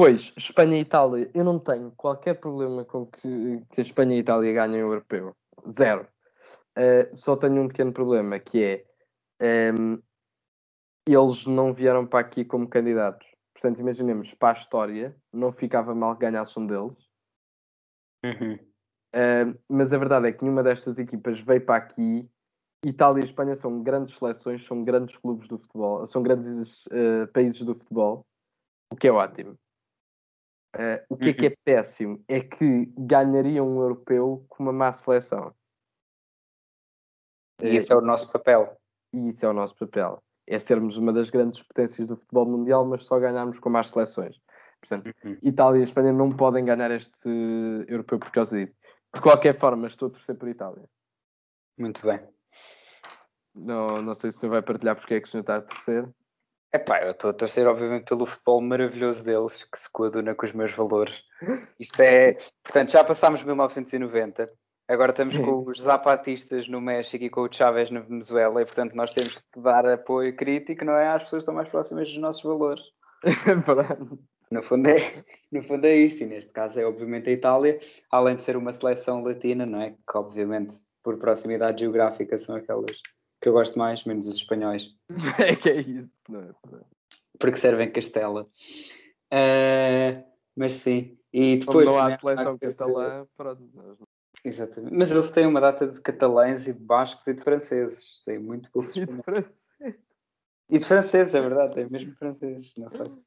[0.01, 1.31] Depois, Espanha e Itália.
[1.35, 4.95] Eu não tenho qualquer problema com que, que a Espanha e a Itália ganhem o
[4.95, 5.37] europeu.
[5.71, 6.09] Zero.
[6.75, 8.85] Ah, só tenho um pequeno problema que é
[9.43, 9.99] ahm,
[11.07, 13.29] eles não vieram para aqui como candidatos.
[13.53, 16.97] Portanto, imaginemos, para a história, não ficava mal que ganhasse um deles.
[18.25, 22.27] Uh, mas a verdade é que nenhuma destas equipas veio para aqui.
[22.87, 27.61] Itália e Espanha são grandes seleções, são grandes clubes do futebol, são grandes uh, países
[27.61, 28.25] do futebol,
[28.91, 29.59] o que é ótimo.
[30.77, 34.93] Uh, o que é que é péssimo é que ganhariam um europeu com uma má
[34.93, 35.53] seleção.
[37.61, 38.77] E esse é o nosso papel.
[39.13, 40.23] E isso é o nosso papel.
[40.47, 44.41] É sermos uma das grandes potências do futebol mundial, mas só ganharmos com más seleções.
[44.81, 47.29] Portanto, Itália e Espanha não podem ganhar este
[47.87, 48.75] europeu por causa disso.
[49.15, 50.89] De qualquer forma, estou a torcer por Itália.
[51.77, 52.21] Muito bem.
[53.55, 55.63] Não, não sei se o senhor vai partilhar porque é que o senhor está a
[55.63, 56.09] torcer.
[56.73, 60.53] Epá, eu estou a torcer, obviamente, pelo futebol maravilhoso deles, que se coaduna com os
[60.53, 61.23] meus valores.
[61.81, 62.39] Isto é.
[62.63, 64.47] Portanto, já passámos 1990,
[64.87, 65.45] agora estamos Sim.
[65.45, 69.39] com os zapatistas no México e com o Chávez na Venezuela, e portanto nós temos
[69.39, 71.09] que dar apoio crítico, não é?
[71.09, 72.83] Às pessoas que estão mais próximas dos nossos valores.
[74.51, 77.79] No fundo, é, no fundo é isto, e neste caso é obviamente a Itália,
[78.11, 79.91] além de ser uma seleção latina, não é?
[79.91, 80.75] Que obviamente,
[81.05, 83.01] por proximidade geográfica, são aquelas
[83.41, 84.95] que eu gosto mais, menos os espanhóis.
[85.39, 86.51] é que é isso, não é?
[87.39, 88.47] porque servem Castela.
[89.31, 90.23] Ah,
[90.55, 91.87] mas sim, e Como depois.
[91.91, 93.99] não há seleção catalã, pronto.
[94.45, 94.95] Exatamente.
[94.95, 98.23] Mas eles têm uma data de catalães e de bascos e de franceses.
[98.25, 99.65] Têm muito poucos E de francês.
[100.69, 102.73] E de franceses, é verdade, tem mesmo franceses.
[102.77, 103.23] Não sei se-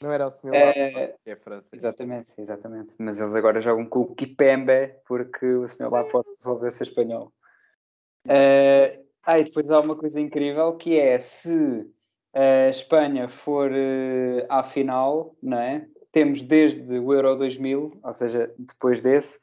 [0.00, 1.72] Não era o senhor É, é francês.
[1.72, 2.94] Exatamente, exatamente.
[2.98, 7.32] Mas eles agora jogam com o Kipembe porque o senhor lá pode resolver ser espanhol.
[8.28, 11.90] Ah, Ah, e depois há uma coisa incrível que é se
[12.32, 15.88] a Espanha for uh, à final, não é?
[16.12, 19.40] Temos desde o Euro 2000, ou seja, depois desse,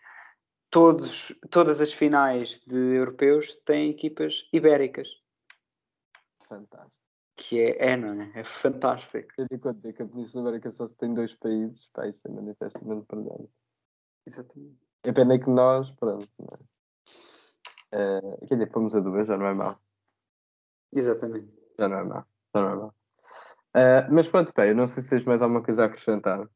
[0.69, 5.07] todos, todas as finais de europeus têm equipas ibéricas.
[6.47, 6.91] Fantástico.
[7.35, 8.31] Que é, é não é?
[8.39, 9.29] É fantástico.
[9.35, 13.05] Tendo em conta que a Península Ibérica só tem dois países, pá, isso é manifestamente
[13.13, 13.47] verdade.
[14.25, 14.77] Exatamente.
[15.03, 16.76] É pena que nós, pronto, não é?
[17.93, 19.80] Uh, quer dizer, fomos a duas, já não é mal.
[20.91, 21.51] Exatamente.
[21.80, 22.26] Já não é mal.
[22.53, 22.95] Já não é mal.
[23.76, 26.49] Uh, mas pronto, pá, eu não sei se tens mais alguma coisa a acrescentar.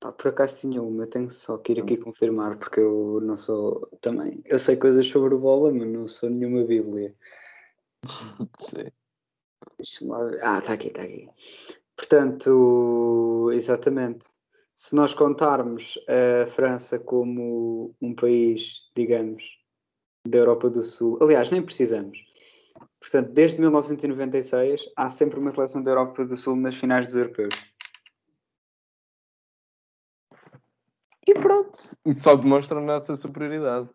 [0.00, 3.36] Pá, por acaso tinha uma, eu tenho só que ir aqui confirmar, porque eu não
[3.36, 4.42] sou também.
[4.44, 7.14] Eu sei coisas sobre o bola, mas não sou nenhuma Bíblia.
[8.60, 8.90] Sim.
[10.42, 11.28] Ah, está aqui, está aqui.
[11.96, 14.26] Portanto, exatamente.
[14.74, 19.42] Se nós contarmos a França como um país, digamos,
[20.26, 22.18] da Europa do Sul, aliás, nem precisamos.
[23.00, 27.54] Portanto, desde 1996 há sempre uma seleção da Europa do Sul nas finais dos europeus.
[31.26, 31.78] E pronto.
[32.04, 33.88] Isso só demonstra a nossa superioridade.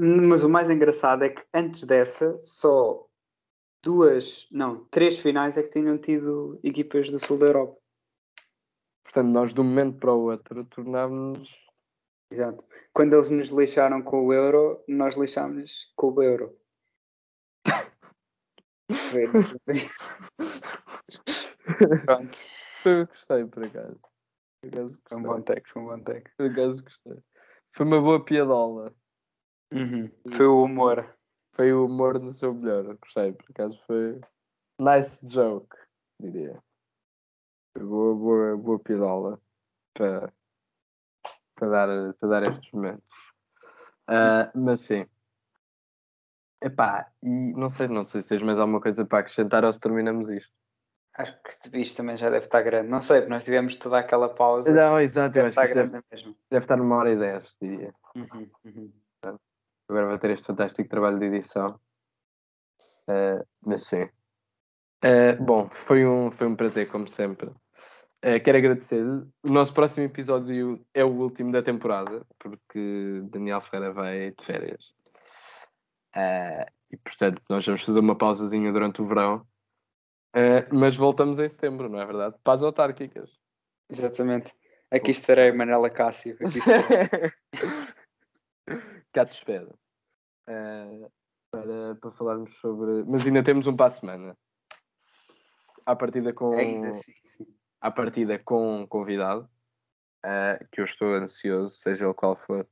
[0.00, 3.06] Mas o mais engraçado é que antes dessa, só
[3.82, 7.76] duas, não, três finais é que tinham tido equipas do sul da Europa.
[9.04, 11.61] Portanto, nós de um momento para o outro tornámos-nos.
[12.32, 12.64] Exato.
[12.94, 16.58] Quando eles nos lixaram com o euro, nós lixámos com o euro.
[22.06, 22.38] Pronto.
[22.82, 24.00] Foi, gostei, por acaso.
[24.62, 26.30] Por acaso foi um bom take, foi um bom take.
[26.36, 27.18] Por acaso gostei.
[27.70, 28.94] Foi uma boa piadola.
[29.70, 30.10] Uhum.
[30.34, 31.14] Foi o humor.
[31.54, 32.96] Foi o humor no seu melhor.
[32.96, 34.18] Gostei, por acaso foi.
[34.80, 35.76] Nice joke,
[36.18, 36.62] diria.
[37.76, 39.38] Foi boa, boa, boa piadola
[39.94, 40.32] para,
[41.62, 43.04] para, dar, para dar estes momentos.
[44.08, 45.06] Uh, mas sim.
[46.60, 49.80] Epá, e não sei, não sei se tens mais alguma coisa para acrescentar ou se
[49.80, 50.52] terminamos isto.
[51.14, 52.88] Acho que isto também já deve estar grande.
[52.88, 54.72] Não sei, porque nós tivemos toda aquela pausa.
[54.72, 56.36] Não, exato, deve estar grande deve, mesmo.
[56.50, 57.94] Deve estar numa hora e dez, diria.
[58.16, 58.92] Uhum, uhum.
[59.88, 61.78] Agora vai ter este fantástico trabalho de edição.
[63.08, 64.04] Uh, mas sim.
[65.04, 67.52] Uh, bom, foi um, foi um prazer, como sempre.
[68.24, 69.04] Uh, quero agradecer.
[69.42, 74.94] O nosso próximo episódio é o último da temporada, porque Daniel Ferreira vai de férias.
[76.90, 79.46] e portanto, nós vamos fazer uma pausazinha durante o verão
[80.34, 82.34] Uh, mas voltamos em setembro, não é verdade?
[82.42, 83.38] Paz autárquicas.
[83.90, 84.54] Exatamente.
[84.90, 86.36] Aqui estarei, Manela Cássio.
[86.40, 87.32] Aqui estarei.
[89.12, 89.78] Cá te espero.
[90.48, 91.10] Uh,
[91.50, 93.04] para, para falarmos sobre.
[93.04, 94.38] Mas ainda temos um para a semana.
[95.84, 96.56] À partida com.
[96.56, 97.46] Ainda sim, sim.
[97.82, 99.48] À partida com convidado.
[100.24, 102.66] Uh, que eu estou ansioso, seja ele qual for.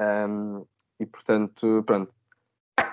[0.00, 0.66] Um,
[0.98, 2.12] e portanto, pronto,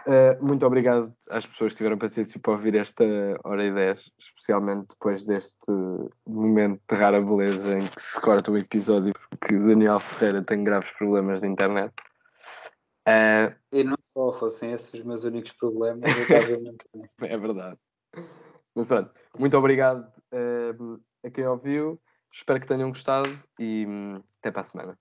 [0.05, 3.03] Uh, muito obrigado às pessoas que tiveram paciência para ouvir esta
[3.43, 5.71] hora e dez, especialmente depois deste
[6.27, 10.91] momento de rara beleza em que se corta o episódio porque Daniel Ferreira tem graves
[10.91, 11.93] problemas de internet.
[13.07, 17.09] Uh, e não só fossem esses os meus únicos problemas, eu muito bem.
[17.31, 17.77] É verdade.
[18.75, 22.01] Mas pronto, muito obrigado uh, a quem ouviu,
[22.31, 23.29] espero que tenham gostado
[23.59, 24.99] e um, até para a semana.